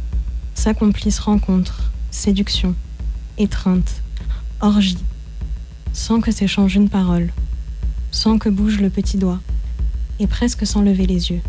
s'accomplissent 0.56 1.20
rencontres, 1.20 1.92
séductions, 2.10 2.74
étreintes, 3.38 4.02
orgies, 4.60 4.98
sans 5.98 6.22
que 6.22 6.32
s'échange 6.32 6.76
une 6.76 6.90
parole, 6.90 7.34
sans 8.12 8.38
que 8.38 8.50
bouge 8.50 8.80
le 8.80 8.92
petit 8.92 9.18
doigt, 9.18 9.42
et 10.20 10.28
presque 10.28 10.66
sans 10.66 10.84
lever 10.84 11.08
les 11.08 11.32
yeux. 11.32 11.42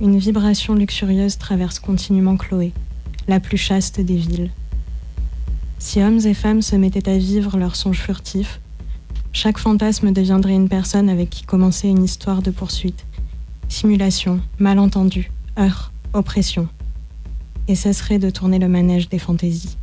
Une 0.00 0.18
vibration 0.18 0.74
luxurieuse 0.74 1.36
traverse 1.36 1.78
continuellement 1.78 2.38
Chloé, 2.38 2.72
la 3.28 3.38
plus 3.38 3.58
chaste 3.58 4.00
des 4.00 4.16
villes. 4.16 4.50
Si 5.78 6.02
hommes 6.02 6.18
et 6.24 6.32
femmes 6.32 6.62
se 6.62 6.76
mettaient 6.76 7.10
à 7.10 7.18
vivre 7.18 7.58
leurs 7.58 7.76
songes 7.76 8.00
furtifs, 8.00 8.58
chaque 9.32 9.58
fantasme 9.58 10.12
deviendrait 10.12 10.54
une 10.54 10.70
personne 10.70 11.10
avec 11.10 11.28
qui 11.28 11.44
commencer 11.44 11.88
une 11.88 12.02
histoire 12.02 12.40
de 12.40 12.50
poursuite. 12.50 13.04
Simulation, 13.68 14.40
malentendu, 14.58 15.30
heurts, 15.58 15.92
oppression. 16.14 16.68
Et 17.68 17.74
cesserait 17.74 18.18
de 18.18 18.30
tourner 18.30 18.58
le 18.58 18.68
manège 18.68 19.10
des 19.10 19.18
fantaisies. 19.18 19.76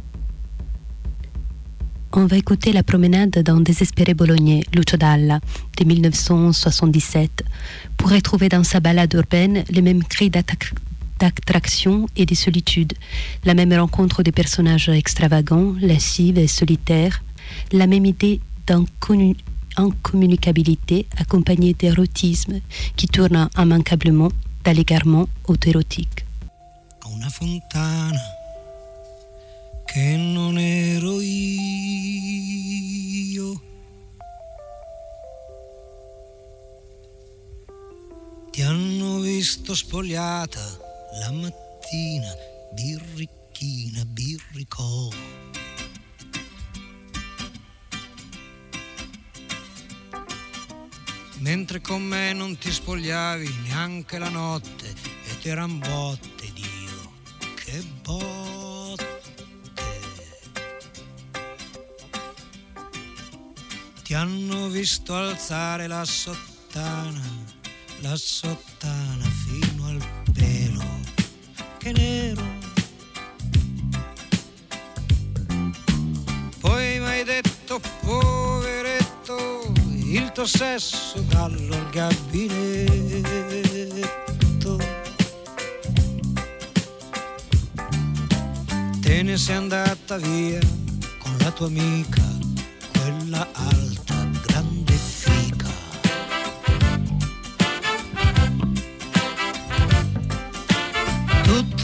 On 2.13 2.25
va 2.25 2.37
écouter 2.37 2.71
la 2.73 2.83
promenade 2.83 3.43
dans 3.43 3.59
Désespéré 3.59 4.13
Bolognais, 4.13 4.63
Lucio 4.73 4.97
Dalla, 4.97 5.41
de 5.77 5.83
1977, 5.83 7.43
pour 7.97 8.11
retrouver 8.11 8.47
dans 8.49 8.63
sa 8.63 8.79
balade 8.79 9.13
urbaine 9.13 9.63
les 9.69 9.81
mêmes 9.81 10.03
cris 10.03 10.31
d'attraction 10.31 12.07
et 12.15 12.25
de 12.25 12.33
solitude, 12.33 12.93
la 13.43 13.53
même 13.53 13.73
rencontre 13.73 14.23
des 14.23 14.31
personnages 14.31 14.87
extravagants, 14.89 15.75
lascives 15.81 16.37
et 16.37 16.47
solitaires, 16.47 17.21
la 17.71 17.87
même 17.87 18.05
idée 18.05 18.39
d'incommunicabilité 18.65 21.07
accompagnée 21.17 21.73
d'érotisme 21.73 22.61
qui 22.95 23.07
tourne 23.07 23.49
immanquablement 23.57 24.31
da 24.63 24.71
l'égarement 24.73 25.27
autoérotique. 25.47 26.25
Che 29.87 30.15
non 30.17 30.59
ero 30.59 31.19
io. 31.21 31.77
Ti 38.51 38.61
hanno 38.61 39.19
visto 39.19 39.73
spogliata 39.73 40.61
la 41.21 41.31
mattina, 41.31 42.35
birricchina, 42.73 44.03
birricò. 44.05 45.09
Mentre 51.39 51.79
con 51.81 52.03
me 52.03 52.33
non 52.33 52.57
ti 52.57 52.71
spogliavi 52.71 53.47
neanche 53.63 54.17
la 54.17 54.29
notte 54.29 54.93
e 55.25 55.37
ti 55.39 55.49
botte, 55.65 56.51
Dio, 56.53 57.13
che 57.55 57.81
botte. 58.01 58.56
Ti 64.07 64.13
hanno 64.13 64.69
visto 64.69 65.13
alzare 65.13 65.85
la 65.85 66.05
sottana, 66.05 67.21
la 67.99 68.15
sottana 68.15 69.25
fino 69.25 69.85
al 69.85 70.01
pelo, 70.31 70.81
che 71.77 71.91
nero. 71.91 72.41
Poi 76.57 76.99
mi 76.99 77.05
hai 77.05 77.25
detto, 77.25 77.81
poveretto, 77.99 79.73
il 79.91 80.31
tuo 80.31 80.45
sesso 80.45 81.19
dallo 81.27 81.75
al 81.75 81.89
gabinetto. 81.89 82.87
Te 89.01 89.21
ne 89.21 89.37
sei 89.37 89.55
andata 89.57 90.15
via 90.15 90.61
con 91.17 91.35
la 91.39 91.51
tua 91.51 91.67
amica, 91.67 92.23
quella 92.93 93.45
alta, 93.51 93.76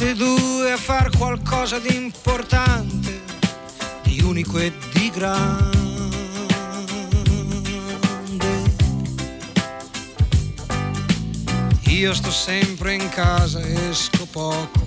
Tutte 0.04 0.12
e 0.12 0.16
due 0.16 0.72
a 0.74 0.78
far 0.78 1.10
qualcosa 1.16 1.80
di 1.80 1.95
importante, 1.95 3.22
di 4.01 4.22
unico 4.22 4.58
e 4.60 4.74
di 4.91 5.10
grande. 5.10 5.78
Io 11.84 12.14
sto 12.14 12.32
sempre 12.32 12.95
in 12.95 13.08
casa, 13.08 13.62
esco 13.62 14.26
poco, 14.26 14.86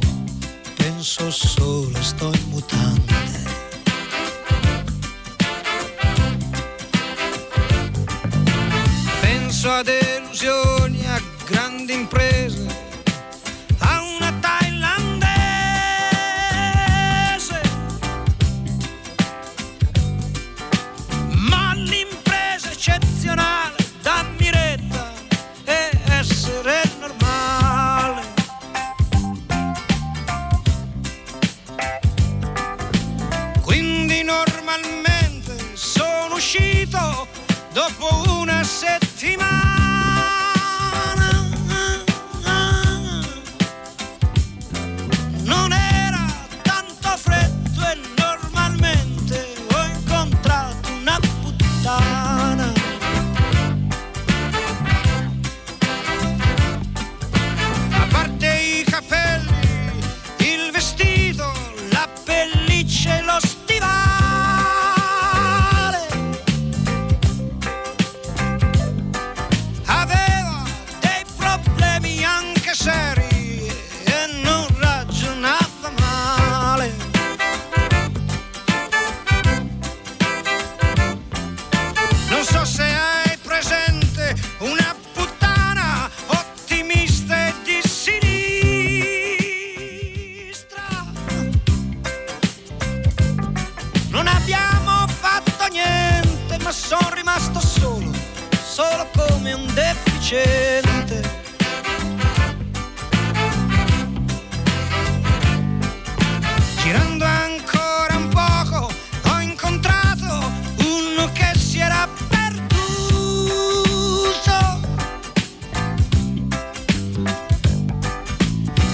penso 0.75 1.31
solo, 1.31 2.03
sto 2.03 2.31
in 2.35 2.49
mutande. 2.51 3.15
Penso 9.23 9.71
a 9.71 9.83
delusioni, 9.83 11.07
a 11.07 11.19
grandi 11.47 11.95
imprese, 11.95 12.76
dopo 37.89 38.41
una 38.41 38.65
settimana. 38.65 39.66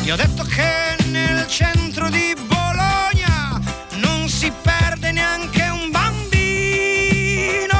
Gli 0.03 0.11
ho 0.11 0.16
detto 0.16 0.42
che 0.42 0.96
nel 1.11 1.46
centro 1.46 2.11
di 2.11 2.34
Bologna 2.48 3.61
non 3.98 4.28
si 4.28 4.50
perde 4.61 5.12
neanche 5.12 5.62
un 5.68 5.92
bambino. 5.92 7.76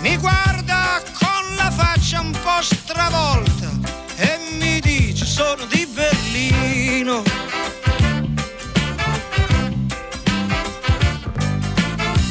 Mi 0.00 0.18
guarda 0.18 1.02
con 1.14 1.56
la 1.56 1.70
faccia 1.70 2.20
un 2.20 2.32
po' 2.32 2.60
stravolta 2.60 3.70
e 4.16 4.38
mi 4.58 4.80
dice 4.80 5.24
sono 5.24 5.64
di 5.64 5.86
Berlino. 5.86 7.22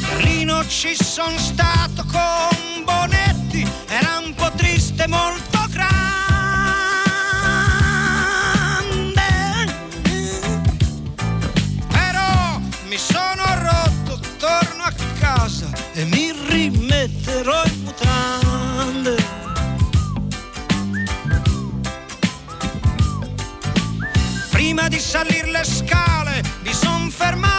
Berlino 0.06 0.64
ci 0.68 0.94
sono 0.94 1.36
stato 1.36 2.04
con 2.12 2.84
Bonetti, 2.84 3.68
era 3.88 4.18
un 4.24 4.32
po' 4.34 4.52
triste, 4.52 5.08
molto 5.08 5.53
Salire 25.14 25.46
le 25.46 25.62
scale 25.62 26.42
mi 26.64 26.74
son 26.74 27.08
fermato 27.08 27.53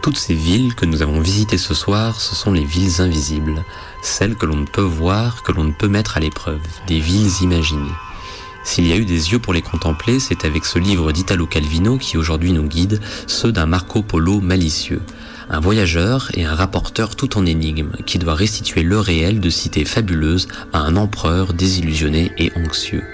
Toutes 0.00 0.16
ces 0.16 0.32
villes 0.32 0.74
que 0.74 0.86
nous 0.86 1.02
avons 1.02 1.20
visitées 1.20 1.58
ce 1.58 1.74
soir, 1.74 2.22
ce 2.22 2.34
sont 2.34 2.52
les 2.52 2.64
villes 2.64 3.02
invisibles, 3.02 3.64
celles 4.00 4.36
que 4.36 4.46
l'on 4.46 4.56
ne 4.56 4.64
peut 4.64 4.80
voir, 4.80 5.42
que 5.42 5.52
l'on 5.52 5.64
ne 5.64 5.72
peut 5.72 5.88
mettre 5.88 6.16
à 6.16 6.20
l'épreuve, 6.20 6.62
des 6.86 7.00
villes 7.00 7.42
imaginées. 7.42 7.92
S'il 8.64 8.86
y 8.86 8.92
a 8.92 8.96
eu 8.96 9.04
des 9.04 9.30
yeux 9.32 9.38
pour 9.38 9.52
les 9.52 9.62
contempler, 9.62 10.18
c'est 10.18 10.44
avec 10.44 10.64
ce 10.64 10.78
livre 10.78 11.12
d'Italo 11.12 11.46
Calvino 11.46 11.98
qui 11.98 12.16
aujourd'hui 12.16 12.52
nous 12.52 12.66
guide, 12.66 13.00
ceux 13.26 13.52
d'un 13.52 13.66
Marco 13.66 14.02
Polo 14.02 14.40
malicieux. 14.40 15.02
Un 15.50 15.60
voyageur 15.60 16.30
et 16.34 16.44
un 16.44 16.54
rapporteur 16.54 17.14
tout 17.14 17.36
en 17.38 17.44
énigme 17.44 17.92
qui 18.06 18.18
doit 18.18 18.34
restituer 18.34 18.82
le 18.82 18.98
réel 18.98 19.38
de 19.38 19.50
cités 19.50 19.84
fabuleuses 19.84 20.48
à 20.72 20.78
un 20.78 20.96
empereur 20.96 21.52
désillusionné 21.52 22.32
et 22.38 22.50
anxieux 22.56 23.04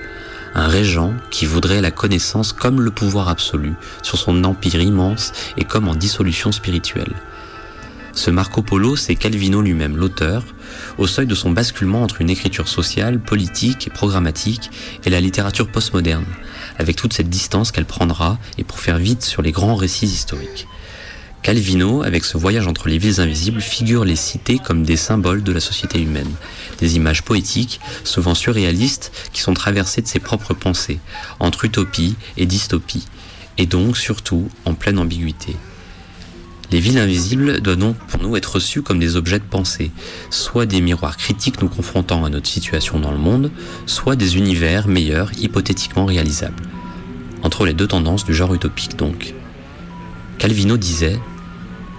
un 0.55 0.67
régent 0.67 1.15
qui 1.31 1.47
voudrait 1.47 1.81
la 1.81 1.91
connaissance 1.91 2.53
comme 2.53 2.81
le 2.81 2.91
pouvoir 2.91 3.29
absolu 3.29 3.75
sur 4.03 4.19
son 4.19 4.45
empire 4.45 4.81
immense 4.81 5.33
et 5.57 5.65
comme 5.65 5.89
en 5.89 5.95
dissolution 5.95 6.53
spirituelle. 6.53 7.15
Ce 8.13 8.31
Marco 8.31 8.63
Polo, 8.63 8.97
c'est 8.97 9.15
Calvino 9.15 9.63
lui-même, 9.63 9.97
l'auteur, 9.97 10.43
au 10.99 11.07
seuil 11.07 11.27
de 11.27 11.35
son 11.35 11.51
basculement 11.51 12.03
entre 12.03 12.21
une 12.21 12.31
écriture 12.31 12.69
sociale, 12.69 13.21
politique 13.21 13.87
et 13.87 13.91
programmatique 13.91 14.71
et 15.05 15.11
la 15.11 15.21
littérature 15.21 15.69
postmoderne, 15.69 16.27
avec 16.79 16.97
toute 16.97 17.13
cette 17.13 17.31
distance 17.31 17.73
qu'elle 17.73 17.87
prendra 17.87 18.39
et 18.59 18.65
pour 18.65 18.81
faire 18.81 18.99
vite 18.99 19.23
sur 19.23 19.43
les 19.43 19.53
grands 19.53 19.77
récits 19.77 20.07
historiques. 20.07 20.67
Calvino, 21.43 22.03
avec 22.03 22.27
ce 22.27 22.37
voyage 22.37 22.67
entre 22.67 22.89
les 22.89 22.99
villes 22.99 23.21
invisibles, 23.21 23.63
figure 23.63 24.05
les 24.05 24.17
cités 24.17 24.59
comme 24.59 24.83
des 24.83 24.99
symboles 24.99 25.43
de 25.43 25.53
la 25.53 25.61
société 25.61 26.01
humaine, 26.01 26.31
des 26.79 26.97
images 26.97 27.23
poétiques, 27.23 27.81
souvent 28.05 28.35
surréalistes, 28.35 29.11
qui 29.33 29.41
sont 29.41 29.55
traversées 29.55 30.03
de 30.03 30.07
ses 30.07 30.21
propres 30.21 30.53
pensées, 30.53 31.01
entre 31.39 31.65
utopie 31.65 32.17
et 32.37 32.45
dystopie, 32.45 33.07
et 33.57 33.65
donc 33.65 33.97
surtout 33.97 34.51
en 34.67 34.75
pleine 34.75 34.99
ambiguïté. 34.99 35.57
Les 36.73 36.79
villes 36.79 36.99
invisibles 36.99 37.61
doivent 37.61 37.79
donc 37.79 37.97
pour 37.97 38.23
nous 38.23 38.37
être 38.37 38.55
reçues 38.55 38.83
comme 38.83 39.01
des 39.01 39.17
objets 39.17 39.41
de 39.41 39.45
pensée, 39.45 39.91
soit 40.31 40.67
des 40.67 40.81
miroirs 40.81 41.17
critiques 41.17 41.61
nous 41.61 41.69
confrontant 41.69 42.25
à 42.25 42.31
notre 42.31 42.49
situation 42.49 43.01
dans 43.01 43.11
le 43.11 43.19
monde, 43.19 43.51
soit 43.87 44.15
des 44.15 44.37
univers 44.37 44.87
meilleurs 44.87 45.33
hypothétiquement 45.37 46.05
réalisables. 46.05 46.63
Entre 47.43 47.67
les 47.67 47.73
deux 47.73 47.89
tendances 47.89 48.25
du 48.25 48.35
genre 48.35 48.55
utopique 48.55 48.97
donc. 48.97 49.35
Calvino 50.39 50.77
disait 50.77 51.19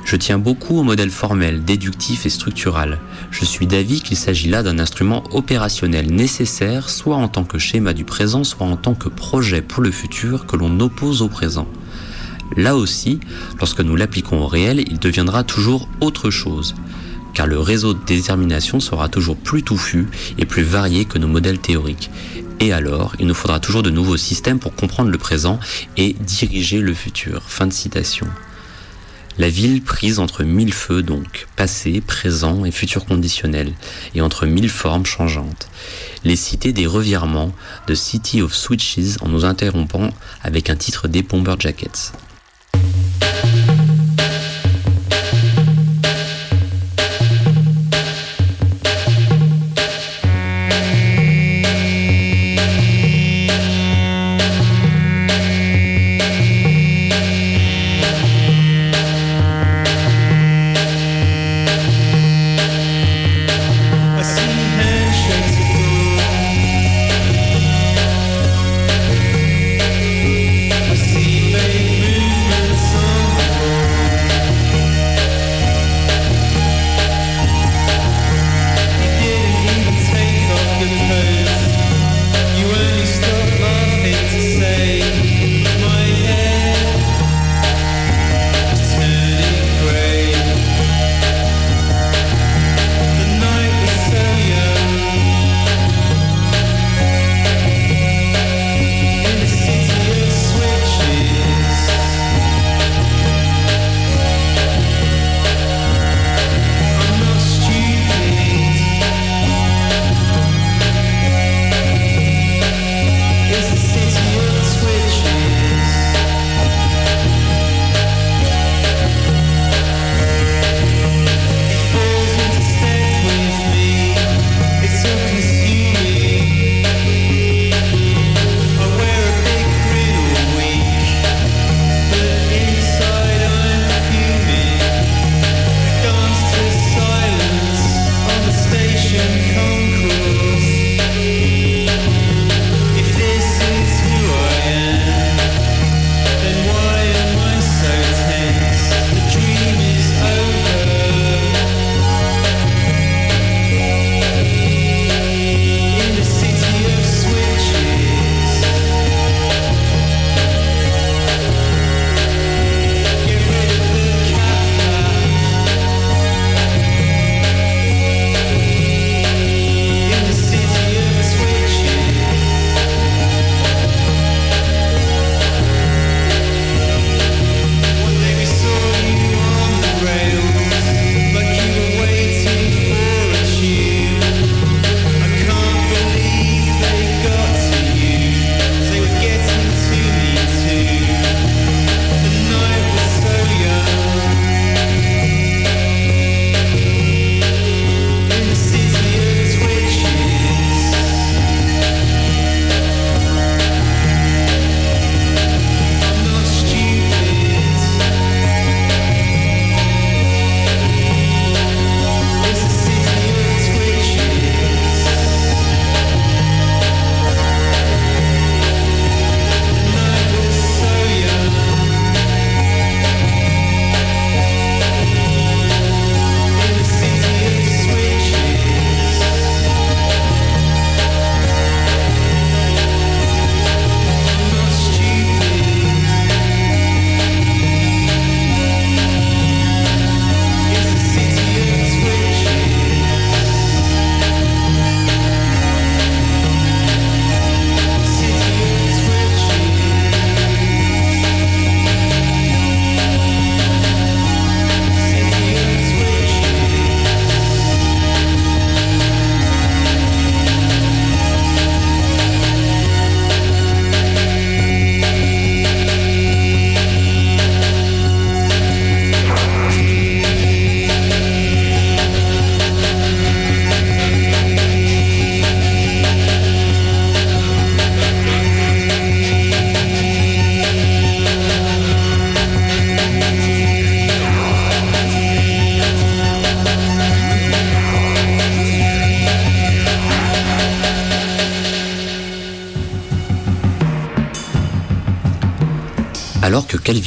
Je 0.06 0.16
tiens 0.16 0.38
beaucoup 0.38 0.78
au 0.78 0.84
modèle 0.84 1.12
formel, 1.12 1.66
déductif 1.66 2.26
et 2.26 2.30
structural. 2.30 3.00
Je 3.30 3.44
suis 3.44 3.68
d'avis 3.68 4.02
qu'il 4.02 4.16
s'agit 4.16 4.48
là 4.48 4.64
d'un 4.64 4.80
instrument 4.80 5.26
opérationnel 5.32 6.14
nécessaire, 6.14 6.90
soit 6.90 7.18
en 7.18 7.28
tant 7.28 7.44
que 7.44 7.58
schéma 7.58 7.92
du 7.92 8.06
présent, 8.06 8.46
soit 8.46 8.68
en 8.68 8.78
tant 8.78 8.94
que 8.94 9.10
projet 9.10 9.62
pour 9.62 9.84
le 9.84 9.92
futur 9.92 10.46
que 10.46 10.56
l'on 10.56 10.80
oppose 10.80 11.22
au 11.22 11.28
présent. 11.28 11.68
Là 12.58 12.76
aussi, 12.76 13.20
lorsque 13.60 13.82
nous 13.82 13.96
l'appliquons 13.96 14.42
au 14.42 14.48
réel, 14.48 14.84
il 14.88 15.00
deviendra 15.00 15.44
toujours 15.44 15.88
autre 16.02 16.30
chose, 16.30 16.76
car 17.34 17.48
le 17.48 17.60
réseau 17.60 17.94
de 17.94 18.04
détermination 18.06 18.80
sera 18.80 19.08
toujours 19.08 19.38
plus 19.38 19.64
touffu 19.64 20.08
et 20.38 20.46
plus 20.46 20.64
varié 20.64 21.06
que 21.06 21.18
nos 21.18 21.28
modèles 21.28 21.60
théoriques. 21.60 22.10
Et 22.60 22.74
alors, 22.74 23.16
il 23.20 23.26
nous 23.26 23.34
faudra 23.34 23.60
toujours 23.60 23.84
de 23.84 23.90
nouveaux 23.90 24.18
systèmes 24.18 24.60
pour 24.60 24.76
comprendre 24.76 25.10
le 25.10 25.18
présent 25.18 25.60
et 25.98 26.14
diriger 26.20 26.80
le 26.80 26.94
futur. 26.94 27.42
Fin 27.48 27.68
de 27.68 27.74
citation. 27.74 28.28
La 29.38 29.50
ville 29.50 29.82
prise 29.82 30.20
entre 30.20 30.44
mille 30.44 30.74
feux 30.74 31.02
donc, 31.02 31.48
passé, 31.56 32.02
présent 32.02 32.66
et 32.66 32.72
futur 32.72 33.06
conditionnel, 33.06 33.74
et 34.14 34.22
entre 34.22 34.46
mille 34.46 34.70
formes 34.70 35.06
changeantes. 35.06 35.70
Les 36.26 36.36
cités 36.36 36.74
des 36.74 36.86
revirements, 36.86 37.54
de 37.88 37.96
City 37.96 38.42
of 38.42 38.54
Switches 38.54 39.18
en 39.22 39.30
nous 39.30 39.46
interrompant 39.46 40.10
avec 40.44 40.70
un 40.70 40.76
titre 40.76 41.08
des 41.08 41.24
Bomber 41.24 41.56
Jackets. 41.58 42.12
Bye. 42.74 43.31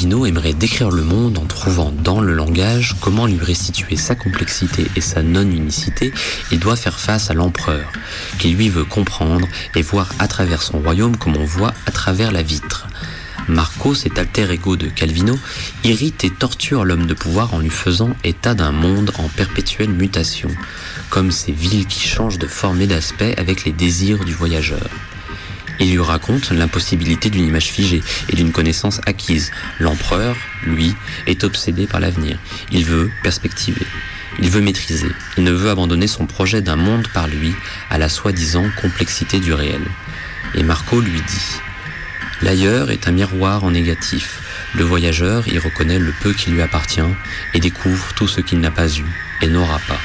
Calvino 0.05 0.27
aimerait 0.27 0.53
décrire 0.53 0.91
le 0.91 1.03
monde 1.03 1.39
en 1.39 1.47
trouvant 1.47 1.91
dans 1.91 2.21
le 2.21 2.35
langage 2.35 2.95
comment 3.01 3.27
lui 3.27 3.39
restituer 3.43 3.97
sa 3.97 4.15
complexité 4.15 4.85
et 4.97 5.01
sa 5.01 5.23
non-unicité, 5.23 6.13
il 6.53 6.59
doit 6.59 6.77
faire 6.77 7.01
face 7.01 7.31
à 7.31 7.35
l'empereur, 7.35 7.91
qui 8.39 8.51
lui 8.51 8.69
veut 8.69 8.85
comprendre 8.85 9.49
et 9.75 9.81
voir 9.81 10.11
à 10.19 10.29
travers 10.29 10.61
son 10.61 10.79
royaume 10.81 11.17
comme 11.17 11.39
on 11.39 11.47
voit 11.47 11.73
à 11.87 11.91
travers 11.91 12.33
la 12.33 12.43
vitre. 12.43 12.87
Marco, 13.49 13.95
cet 13.95 14.19
alter 14.19 14.51
ego 14.51 14.77
de 14.77 14.89
Calvino, 14.89 15.39
irrite 15.85 16.23
et 16.25 16.31
torture 16.31 16.85
l'homme 16.85 17.07
de 17.07 17.15
pouvoir 17.15 17.55
en 17.55 17.59
lui 17.59 17.71
faisant 17.71 18.15
état 18.25 18.53
d'un 18.53 18.73
monde 18.73 19.11
en 19.17 19.29
perpétuelle 19.29 19.89
mutation, 19.89 20.51
comme 21.09 21.31
ces 21.31 21.53
villes 21.53 21.87
qui 21.87 22.07
changent 22.07 22.39
de 22.39 22.47
forme 22.47 22.83
et 22.83 22.87
d'aspect 22.87 23.35
avec 23.39 23.65
les 23.65 23.73
désirs 23.73 24.27
du 24.27 24.35
voyageur. 24.35 24.91
Il 25.81 25.91
lui 25.91 26.01
raconte 26.01 26.51
l'impossibilité 26.51 27.31
d'une 27.31 27.47
image 27.47 27.67
figée 27.67 28.03
et 28.29 28.37
d'une 28.37 28.53
connaissance 28.53 29.01
acquise. 29.07 29.51
L'empereur, 29.81 30.37
lui, 30.65 30.95
est 31.27 31.45
obsédé 31.45 31.87
par 31.87 32.01
l'avenir. 32.01 32.39
Il 32.71 32.85
veut 32.85 33.11
perspectiver. 33.23 33.87
Il 34.41 34.51
veut 34.51 34.61
maîtriser. 34.61 35.11
Il 35.37 35.45
ne 35.45 35.53
veut 35.53 35.71
abandonner 35.71 36.07
son 36.07 36.27
projet 36.27 36.61
d'un 36.61 36.77
monde 36.77 37.09
par 37.09 37.29
lui 37.29 37.55
à 37.91 37.99
la 37.99 38.09
soi-disant 38.09 38.67
complexité 38.81 39.41
du 39.41 39.53
réel. 39.53 39.83
Et 40.55 40.63
Marco 40.63 41.01
lui 41.01 41.21
dit 41.21 41.61
L'ailleurs 42.43 42.91
est 42.91 43.09
un 43.09 43.13
miroir 43.13 43.65
en 43.65 43.71
négatif. 43.71 44.41
Le 44.75 44.85
voyageur 44.85 45.47
y 45.49 45.59
reconnaît 45.59 45.99
le 45.99 46.13
peu 46.23 46.33
qui 46.33 46.51
lui 46.51 46.63
appartient 46.63 47.01
et 47.55 47.61
découvre 47.61 48.13
tout 48.15 48.29
ce 48.29 48.41
qu'il 48.41 48.61
n'a 48.61 48.71
pas 48.71 48.89
eu 48.89 49.05
et 49.41 49.47
n'aura 49.47 49.79
pas. 49.89 49.99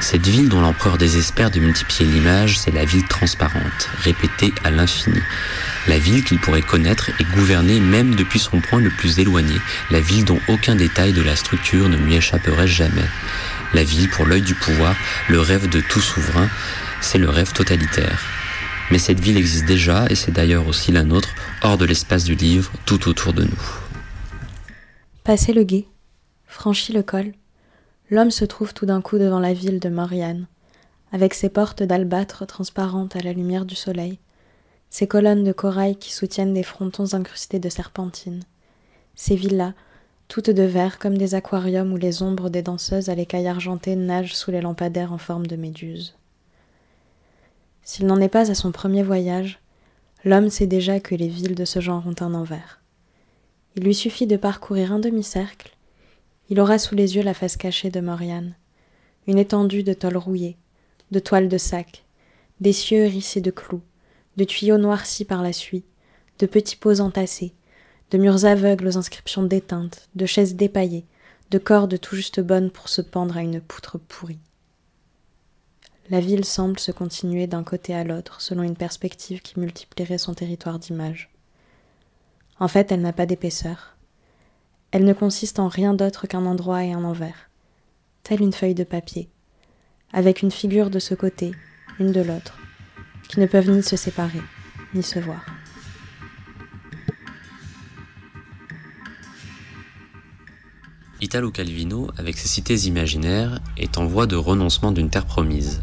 Cette 0.00 0.26
ville 0.26 0.48
dont 0.48 0.62
l'empereur 0.62 0.96
désespère 0.96 1.50
de 1.50 1.60
multiplier 1.60 2.10
l'image, 2.10 2.58
c'est 2.58 2.70
la 2.70 2.86
ville 2.86 3.06
transparente, 3.06 3.88
répétée 3.98 4.52
à 4.64 4.70
l'infini. 4.70 5.20
La 5.86 5.98
ville 5.98 6.24
qu'il 6.24 6.40
pourrait 6.40 6.62
connaître 6.62 7.10
et 7.20 7.24
gouverner 7.34 7.80
même 7.80 8.14
depuis 8.14 8.38
son 8.38 8.60
point 8.60 8.80
le 8.80 8.88
plus 8.88 9.18
éloigné, 9.18 9.54
la 9.90 10.00
ville 10.00 10.24
dont 10.24 10.40
aucun 10.48 10.74
détail 10.74 11.12
de 11.12 11.22
la 11.22 11.36
structure 11.36 11.88
ne 11.88 11.98
lui 11.98 12.14
échapperait 12.14 12.66
jamais. 12.66 13.04
La 13.74 13.84
ville, 13.84 14.08
pour 14.08 14.24
l'œil 14.24 14.42
du 14.42 14.54
pouvoir, 14.54 14.96
le 15.28 15.38
rêve 15.38 15.68
de 15.68 15.80
tout 15.80 16.00
souverain, 16.00 16.48
c'est 17.02 17.18
le 17.18 17.28
rêve 17.28 17.52
totalitaire. 17.52 18.20
Mais 18.90 18.98
cette 18.98 19.20
ville 19.20 19.36
existe 19.36 19.66
déjà, 19.66 20.06
et 20.08 20.14
c'est 20.14 20.32
d'ailleurs 20.32 20.66
aussi 20.66 20.92
la 20.92 21.04
nôtre, 21.04 21.28
hors 21.62 21.78
de 21.78 21.84
l'espace 21.84 22.24
du 22.24 22.34
livre, 22.34 22.72
tout 22.86 23.08
autour 23.08 23.34
de 23.34 23.44
nous. 23.44 23.62
Passé 25.24 25.52
le 25.52 25.62
guet, 25.62 25.86
franchi 26.46 26.92
le 26.92 27.02
col, 27.02 27.32
l'homme 28.10 28.30
se 28.30 28.44
trouve 28.44 28.74
tout 28.74 28.86
d'un 28.86 29.00
coup 29.00 29.18
devant 29.18 29.38
la 29.38 29.54
ville 29.54 29.80
de 29.80 29.88
Marianne, 29.88 30.46
avec 31.12 31.34
ses 31.34 31.48
portes 31.48 31.82
d'albâtre 31.82 32.46
transparentes 32.46 33.16
à 33.16 33.20
la 33.20 33.32
lumière 33.32 33.64
du 33.64 33.76
soleil, 33.76 34.18
ses 34.90 35.06
colonnes 35.06 35.44
de 35.44 35.52
corail 35.52 35.96
qui 35.96 36.12
soutiennent 36.12 36.54
des 36.54 36.64
frontons 36.64 37.14
incrustés 37.14 37.60
de 37.60 37.68
serpentines, 37.68 38.42
ces 39.14 39.36
villas, 39.36 39.74
toutes 40.28 40.50
de 40.50 40.62
verre 40.62 40.98
comme 40.98 41.18
des 41.18 41.34
aquariums 41.34 41.92
où 41.92 41.96
les 41.96 42.22
ombres 42.22 42.50
des 42.50 42.62
danseuses 42.62 43.08
à 43.08 43.14
l'écaille 43.14 43.48
argentée 43.48 43.96
nagent 43.96 44.34
sous 44.34 44.50
les 44.50 44.60
lampadaires 44.60 45.12
en 45.12 45.18
forme 45.18 45.46
de 45.46 45.56
méduses. 45.56 46.16
S'il 47.82 48.06
n'en 48.06 48.20
est 48.20 48.28
pas 48.28 48.50
à 48.50 48.54
son 48.54 48.70
premier 48.70 49.02
voyage, 49.02 49.60
l'homme 50.24 50.50
sait 50.50 50.66
déjà 50.66 51.00
que 51.00 51.14
les 51.14 51.28
villes 51.28 51.54
de 51.54 51.64
ce 51.64 51.80
genre 51.80 52.04
ont 52.06 52.14
un 52.20 52.34
envers. 52.34 52.80
Il 53.76 53.84
lui 53.84 53.94
suffit 53.94 54.26
de 54.26 54.36
parcourir 54.36 54.92
un 54.92 54.98
demi-cercle, 54.98 55.76
il 56.50 56.60
aura 56.60 56.78
sous 56.78 56.96
les 56.96 57.16
yeux 57.16 57.22
la 57.22 57.32
face 57.32 57.56
cachée 57.56 57.90
de 57.90 58.00
Moriane, 58.00 58.54
une 59.28 59.38
étendue 59.38 59.84
de 59.84 59.92
tôle 59.92 60.16
rouillée, 60.16 60.56
de 61.12 61.20
toiles 61.20 61.48
de 61.48 61.58
sac, 61.58 62.04
des 62.60 62.72
cieux 62.72 63.04
hérissés 63.04 63.40
de 63.40 63.52
clous, 63.52 63.82
de 64.36 64.44
tuyaux 64.44 64.76
noircis 64.76 65.24
par 65.24 65.42
la 65.42 65.52
suie, 65.52 65.84
de 66.40 66.46
petits 66.46 66.76
pots 66.76 67.00
entassés, 67.00 67.54
de 68.10 68.18
murs 68.18 68.44
aveugles 68.44 68.88
aux 68.88 68.98
inscriptions 68.98 69.44
déteintes, 69.44 70.08
de 70.16 70.26
chaises 70.26 70.56
dépaillées, 70.56 71.06
de 71.50 71.58
cordes 71.58 71.98
tout 72.00 72.16
juste 72.16 72.40
bonnes 72.40 72.70
pour 72.70 72.88
se 72.88 73.00
pendre 73.00 73.36
à 73.36 73.42
une 73.42 73.60
poutre 73.60 73.98
pourrie. 73.98 74.40
La 76.08 76.18
ville 76.18 76.44
semble 76.44 76.80
se 76.80 76.90
continuer 76.90 77.46
d'un 77.46 77.62
côté 77.62 77.94
à 77.94 78.02
l'autre 78.02 78.40
selon 78.40 78.64
une 78.64 78.76
perspective 78.76 79.42
qui 79.42 79.60
multiplierait 79.60 80.18
son 80.18 80.34
territoire 80.34 80.80
d'image. 80.80 81.30
En 82.58 82.66
fait, 82.66 82.90
elle 82.90 83.00
n'a 83.00 83.12
pas 83.12 83.26
d'épaisseur. 83.26 83.96
Elle 84.92 85.04
ne 85.04 85.12
consiste 85.12 85.60
en 85.60 85.68
rien 85.68 85.94
d'autre 85.94 86.26
qu'un 86.26 86.46
endroit 86.46 86.84
et 86.84 86.92
un 86.92 87.04
envers, 87.04 87.48
telle 88.24 88.40
une 88.40 88.52
feuille 88.52 88.74
de 88.74 88.82
papier, 88.82 89.28
avec 90.12 90.42
une 90.42 90.50
figure 90.50 90.90
de 90.90 90.98
ce 90.98 91.14
côté, 91.14 91.52
une 92.00 92.10
de 92.10 92.20
l'autre, 92.20 92.58
qui 93.28 93.38
ne 93.38 93.46
peuvent 93.46 93.70
ni 93.70 93.84
se 93.84 93.96
séparer, 93.96 94.42
ni 94.94 95.04
se 95.04 95.20
voir. 95.20 95.46
Italo 101.20 101.52
Calvino, 101.52 102.10
avec 102.18 102.36
ses 102.36 102.48
cités 102.48 102.86
imaginaires, 102.86 103.60
est 103.76 103.96
en 103.96 104.06
voie 104.06 104.26
de 104.26 104.36
renoncement 104.36 104.90
d'une 104.90 105.10
terre 105.10 105.26
promise. 105.26 105.82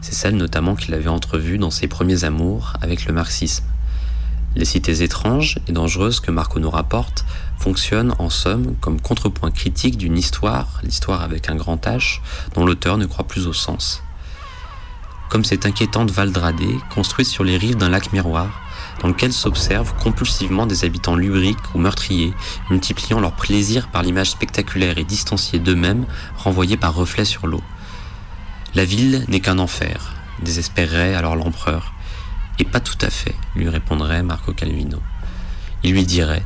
C'est 0.00 0.14
celle 0.14 0.36
notamment 0.36 0.76
qu'il 0.76 0.94
avait 0.94 1.08
entrevue 1.08 1.58
dans 1.58 1.70
ses 1.70 1.88
premiers 1.88 2.22
amours 2.22 2.74
avec 2.82 3.06
le 3.06 3.14
marxisme. 3.14 3.64
Les 4.54 4.66
cités 4.66 5.02
étranges 5.02 5.58
et 5.66 5.72
dangereuses 5.72 6.20
que 6.20 6.30
Marco 6.30 6.60
nous 6.60 6.70
rapporte 6.70 7.24
fonctionnent 7.58 8.14
en 8.18 8.30
somme 8.30 8.74
comme 8.80 9.00
contrepoint 9.00 9.50
critique 9.50 9.96
d'une 9.96 10.18
histoire, 10.18 10.80
l'histoire 10.82 11.22
avec 11.22 11.48
un 11.48 11.56
grand 11.56 11.84
H, 11.86 12.20
dont 12.54 12.66
l'auteur 12.66 12.98
ne 12.98 13.06
croit 13.06 13.26
plus 13.26 13.46
au 13.46 13.52
sens. 13.52 14.02
Comme 15.30 15.44
cette 15.44 15.66
inquiétante 15.66 16.10
Valdradée 16.10 16.76
construite 16.94 17.26
sur 17.26 17.44
les 17.44 17.56
rives 17.56 17.76
d'un 17.76 17.88
lac 17.88 18.12
miroir, 18.12 18.60
dans 19.00 19.08
lequel 19.08 19.32
s'observent 19.32 19.94
compulsivement 19.96 20.66
des 20.66 20.84
habitants 20.84 21.16
lubriques 21.16 21.74
ou 21.74 21.78
meurtriers, 21.78 22.34
multipliant 22.70 23.20
leur 23.20 23.32
plaisir 23.32 23.88
par 23.88 24.02
l'image 24.02 24.30
spectaculaire 24.30 24.98
et 24.98 25.04
distanciée 25.04 25.58
d'eux-mêmes, 25.58 26.06
renvoyée 26.36 26.76
par 26.76 26.94
reflet 26.94 27.24
sur 27.24 27.46
l'eau. 27.46 27.62
La 28.74 28.84
ville 28.84 29.24
n'est 29.28 29.40
qu'un 29.40 29.58
enfer, 29.58 30.14
désespérerait 30.42 31.14
alors 31.14 31.36
l'empereur. 31.36 31.92
Et 32.58 32.64
pas 32.64 32.80
tout 32.80 32.98
à 33.00 33.10
fait, 33.10 33.34
lui 33.56 33.68
répondrait 33.68 34.22
Marco 34.22 34.52
Calvino. 34.52 35.00
Il 35.82 35.92
lui 35.92 36.04
dirait 36.04 36.44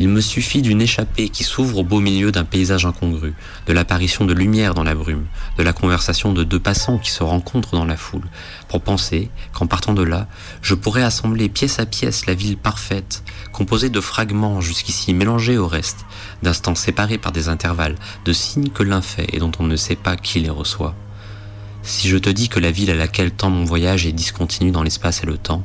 Il 0.00 0.08
me 0.08 0.20
suffit 0.20 0.62
d'une 0.62 0.80
échappée 0.80 1.28
qui 1.28 1.42
s'ouvre 1.42 1.78
au 1.78 1.82
beau 1.82 1.98
milieu 1.98 2.30
d'un 2.30 2.44
paysage 2.44 2.86
incongru, 2.86 3.34
de 3.66 3.72
l'apparition 3.72 4.24
de 4.24 4.32
lumière 4.32 4.74
dans 4.74 4.84
la 4.84 4.94
brume, 4.94 5.26
de 5.56 5.64
la 5.64 5.72
conversation 5.72 6.32
de 6.32 6.44
deux 6.44 6.60
passants 6.60 6.98
qui 6.98 7.10
se 7.10 7.24
rencontrent 7.24 7.72
dans 7.72 7.84
la 7.84 7.96
foule, 7.96 8.28
pour 8.68 8.80
penser 8.80 9.28
qu'en 9.52 9.66
partant 9.66 9.94
de 9.94 10.04
là, 10.04 10.28
je 10.62 10.76
pourrais 10.76 11.02
assembler 11.02 11.48
pièce 11.48 11.80
à 11.80 11.86
pièce 11.86 12.26
la 12.26 12.34
ville 12.34 12.56
parfaite, 12.56 13.24
composée 13.52 13.90
de 13.90 14.00
fragments 14.00 14.60
jusqu'ici 14.60 15.12
mélangés 15.14 15.58
au 15.58 15.66
reste, 15.66 16.06
d'instants 16.44 16.76
séparés 16.76 17.18
par 17.18 17.32
des 17.32 17.48
intervalles, 17.48 17.96
de 18.24 18.32
signes 18.32 18.70
que 18.70 18.84
l'un 18.84 19.02
fait 19.02 19.26
et 19.32 19.40
dont 19.40 19.52
on 19.58 19.64
ne 19.64 19.76
sait 19.76 19.96
pas 19.96 20.16
qui 20.16 20.38
les 20.38 20.48
reçoit. 20.48 20.94
Si 21.82 22.08
je 22.08 22.18
te 22.18 22.30
dis 22.30 22.48
que 22.48 22.60
la 22.60 22.70
ville 22.70 22.92
à 22.92 22.94
laquelle 22.94 23.32
tend 23.32 23.50
mon 23.50 23.64
voyage 23.64 24.06
est 24.06 24.12
discontinue 24.12 24.70
dans 24.70 24.84
l'espace 24.84 25.24
et 25.24 25.26
le 25.26 25.38
temps, 25.38 25.64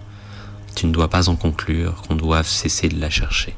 tu 0.74 0.88
ne 0.88 0.92
dois 0.92 1.10
pas 1.10 1.30
en 1.30 1.36
conclure 1.36 2.02
qu'on 2.02 2.16
doive 2.16 2.48
cesser 2.48 2.90
de 2.90 3.00
la 3.00 3.12
chercher. 3.12 3.54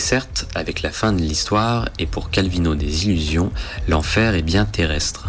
Certes, 0.00 0.48
avec 0.56 0.82
la 0.82 0.90
fin 0.90 1.12
de 1.12 1.20
l'histoire 1.20 1.88
et 2.00 2.06
pour 2.06 2.30
Calvino 2.30 2.74
des 2.74 3.06
illusions, 3.06 3.52
l'enfer 3.86 4.34
est 4.34 4.42
bien 4.42 4.64
terrestre. 4.64 5.28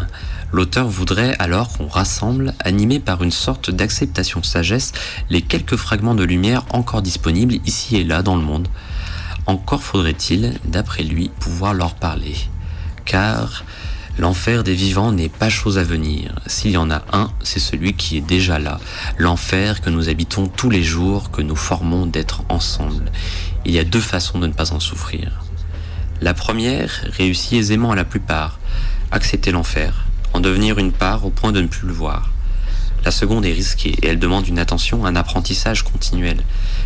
L'auteur 0.50 0.88
voudrait 0.88 1.36
alors 1.38 1.72
qu'on 1.72 1.86
rassemble, 1.86 2.54
animé 2.58 2.98
par 2.98 3.22
une 3.22 3.30
sorte 3.30 3.70
d'acceptation 3.70 4.42
sagesse, 4.42 4.92
les 5.30 5.42
quelques 5.42 5.76
fragments 5.76 6.16
de 6.16 6.24
lumière 6.24 6.64
encore 6.70 7.02
disponibles 7.02 7.56
ici 7.64 7.96
et 7.96 8.04
là 8.04 8.22
dans 8.22 8.34
le 8.36 8.42
monde. 8.42 8.66
Encore 9.46 9.82
faudrait-il, 9.82 10.58
d'après 10.64 11.04
lui, 11.04 11.30
pouvoir 11.38 11.74
leur 11.74 11.94
parler. 11.94 12.34
Car 13.04 13.64
L'enfer 14.18 14.62
des 14.62 14.74
vivants 14.74 15.10
n'est 15.10 15.30
pas 15.30 15.48
chose 15.48 15.78
à 15.78 15.84
venir. 15.84 16.34
S'il 16.46 16.72
y 16.72 16.76
en 16.76 16.90
a 16.90 17.02
un, 17.12 17.30
c'est 17.42 17.58
celui 17.58 17.94
qui 17.94 18.18
est 18.18 18.20
déjà 18.20 18.58
là. 18.58 18.78
L'enfer 19.16 19.80
que 19.80 19.88
nous 19.88 20.10
habitons 20.10 20.48
tous 20.48 20.68
les 20.68 20.82
jours, 20.82 21.30
que 21.30 21.40
nous 21.40 21.56
formons 21.56 22.04
d'être 22.04 22.42
ensemble. 22.50 23.10
Il 23.64 23.72
y 23.72 23.78
a 23.78 23.84
deux 23.84 24.00
façons 24.00 24.40
de 24.40 24.48
ne 24.48 24.52
pas 24.52 24.72
en 24.72 24.80
souffrir. 24.80 25.44
La 26.20 26.34
première 26.34 27.04
réussit 27.16 27.54
aisément 27.54 27.92
à 27.92 27.96
la 27.96 28.04
plupart. 28.04 28.58
Accepter 29.12 29.52
l'enfer, 29.52 30.04
en 30.32 30.40
devenir 30.40 30.78
une 30.78 30.90
part 30.90 31.24
au 31.24 31.30
point 31.30 31.52
de 31.52 31.60
ne 31.60 31.68
plus 31.68 31.86
le 31.86 31.92
voir. 31.92 32.30
La 33.04 33.10
seconde 33.12 33.44
est 33.44 33.52
risquée 33.52 33.96
et 34.02 34.08
elle 34.08 34.18
demande 34.18 34.48
une 34.48 34.58
attention, 34.58 35.06
un 35.06 35.14
apprentissage 35.14 35.82
continuel. 35.82 36.42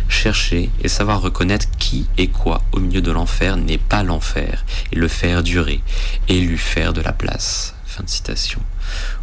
Chercher 0.07 0.69
et 0.81 0.87
savoir 0.87 1.21
reconnaître 1.21 1.67
qui 1.77 2.07
et 2.17 2.27
quoi 2.27 2.61
au 2.71 2.79
milieu 2.79 3.01
de 3.01 3.11
l'enfer 3.11 3.57
n'est 3.57 3.77
pas 3.77 4.03
l'enfer 4.03 4.63
et 4.91 4.95
le 4.95 5.07
faire 5.07 5.41
durer 5.41 5.81
et 6.27 6.39
lui 6.39 6.57
faire 6.57 6.93
de 6.93 7.01
la 7.01 7.11
place. 7.11 7.75
Fin 7.85 8.03
de 8.03 8.09
citation. 8.09 8.61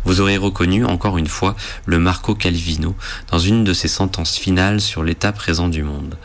Vous 0.04 0.20
aurez 0.20 0.36
reconnu 0.36 0.84
encore 0.84 1.18
une 1.18 1.28
fois 1.28 1.56
le 1.86 1.98
Marco 1.98 2.34
Calvino 2.34 2.96
dans 3.30 3.38
une 3.38 3.64
de 3.64 3.72
ses 3.72 3.88
sentences 3.88 4.36
finales 4.36 4.80
sur 4.80 5.02
l'état 5.02 5.32
présent 5.32 5.68
du 5.68 5.82
monde. 5.82 6.16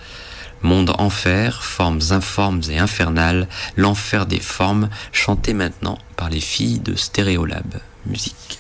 Monde 0.62 0.94
enfer, 0.98 1.64
formes 1.64 2.02
informes 2.12 2.62
et 2.70 2.78
infernales, 2.78 3.48
l'enfer 3.78 4.26
des 4.26 4.40
formes, 4.40 4.90
chanté 5.12 5.54
maintenant 5.54 5.98
par 6.16 6.30
les 6.30 6.42
filles 6.42 6.80
de 6.80 6.96
Stéréolab. 6.96 7.80
Musique. 8.06 8.60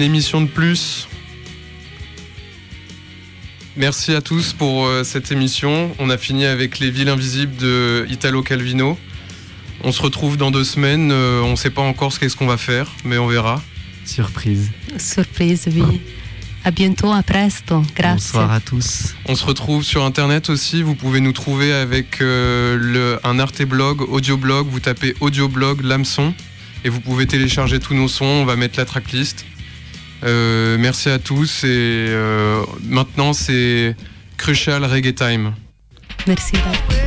Une 0.00 0.06
émission 0.06 0.40
de 0.40 0.46
plus. 0.46 1.08
Merci 3.76 4.14
à 4.14 4.22
tous 4.22 4.54
pour 4.54 4.86
euh, 4.86 5.04
cette 5.04 5.30
émission. 5.30 5.94
On 5.98 6.08
a 6.08 6.16
fini 6.16 6.46
avec 6.46 6.78
Les 6.78 6.90
Villes 6.90 7.10
Invisibles 7.10 7.54
de 7.56 8.06
Italo 8.08 8.42
Calvino. 8.42 8.96
On 9.84 9.92
se 9.92 10.00
retrouve 10.00 10.38
dans 10.38 10.50
deux 10.50 10.64
semaines. 10.64 11.10
Euh, 11.12 11.42
on 11.42 11.50
ne 11.50 11.56
sait 11.56 11.68
pas 11.68 11.82
encore 11.82 12.14
ce 12.14 12.18
qu'est-ce 12.18 12.34
qu'on 12.34 12.46
va 12.46 12.56
faire, 12.56 12.90
mais 13.04 13.18
on 13.18 13.26
verra. 13.26 13.62
Surprise. 14.06 14.70
Surprise, 14.96 15.68
oui. 15.70 16.00
À 16.64 16.70
bientôt, 16.70 17.12
à 17.12 17.22
presto. 17.22 17.82
Grazie. 17.94 18.28
Bonsoir 18.32 18.52
à 18.52 18.60
tous. 18.60 19.14
On 19.26 19.34
se 19.34 19.44
retrouve 19.44 19.84
sur 19.84 20.02
internet 20.02 20.48
aussi. 20.48 20.82
Vous 20.82 20.94
pouvez 20.94 21.20
nous 21.20 21.32
trouver 21.32 21.74
avec 21.74 22.22
euh, 22.22 22.78
le, 22.80 23.20
un 23.22 23.38
arte 23.38 23.60
blog, 23.64 24.00
audio 24.00 24.38
blog. 24.38 24.66
Vous 24.70 24.80
tapez 24.80 25.14
audio 25.20 25.46
blog 25.46 25.82
l'hameçon 25.82 26.32
et 26.84 26.88
vous 26.88 27.00
pouvez 27.00 27.26
télécharger 27.26 27.80
tous 27.80 27.92
nos 27.92 28.08
sons. 28.08 28.24
On 28.24 28.44
va 28.46 28.56
mettre 28.56 28.78
la 28.78 28.86
tracklist. 28.86 29.44
Euh, 30.22 30.76
merci 30.78 31.08
à 31.08 31.18
tous 31.18 31.64
et 31.64 31.68
euh, 31.68 32.62
maintenant 32.82 33.32
c'est 33.32 33.96
Crucial 34.36 34.84
Reggae 34.84 35.14
Time. 35.14 35.54
Merci. 36.26 36.56
Revoir. 36.56 36.99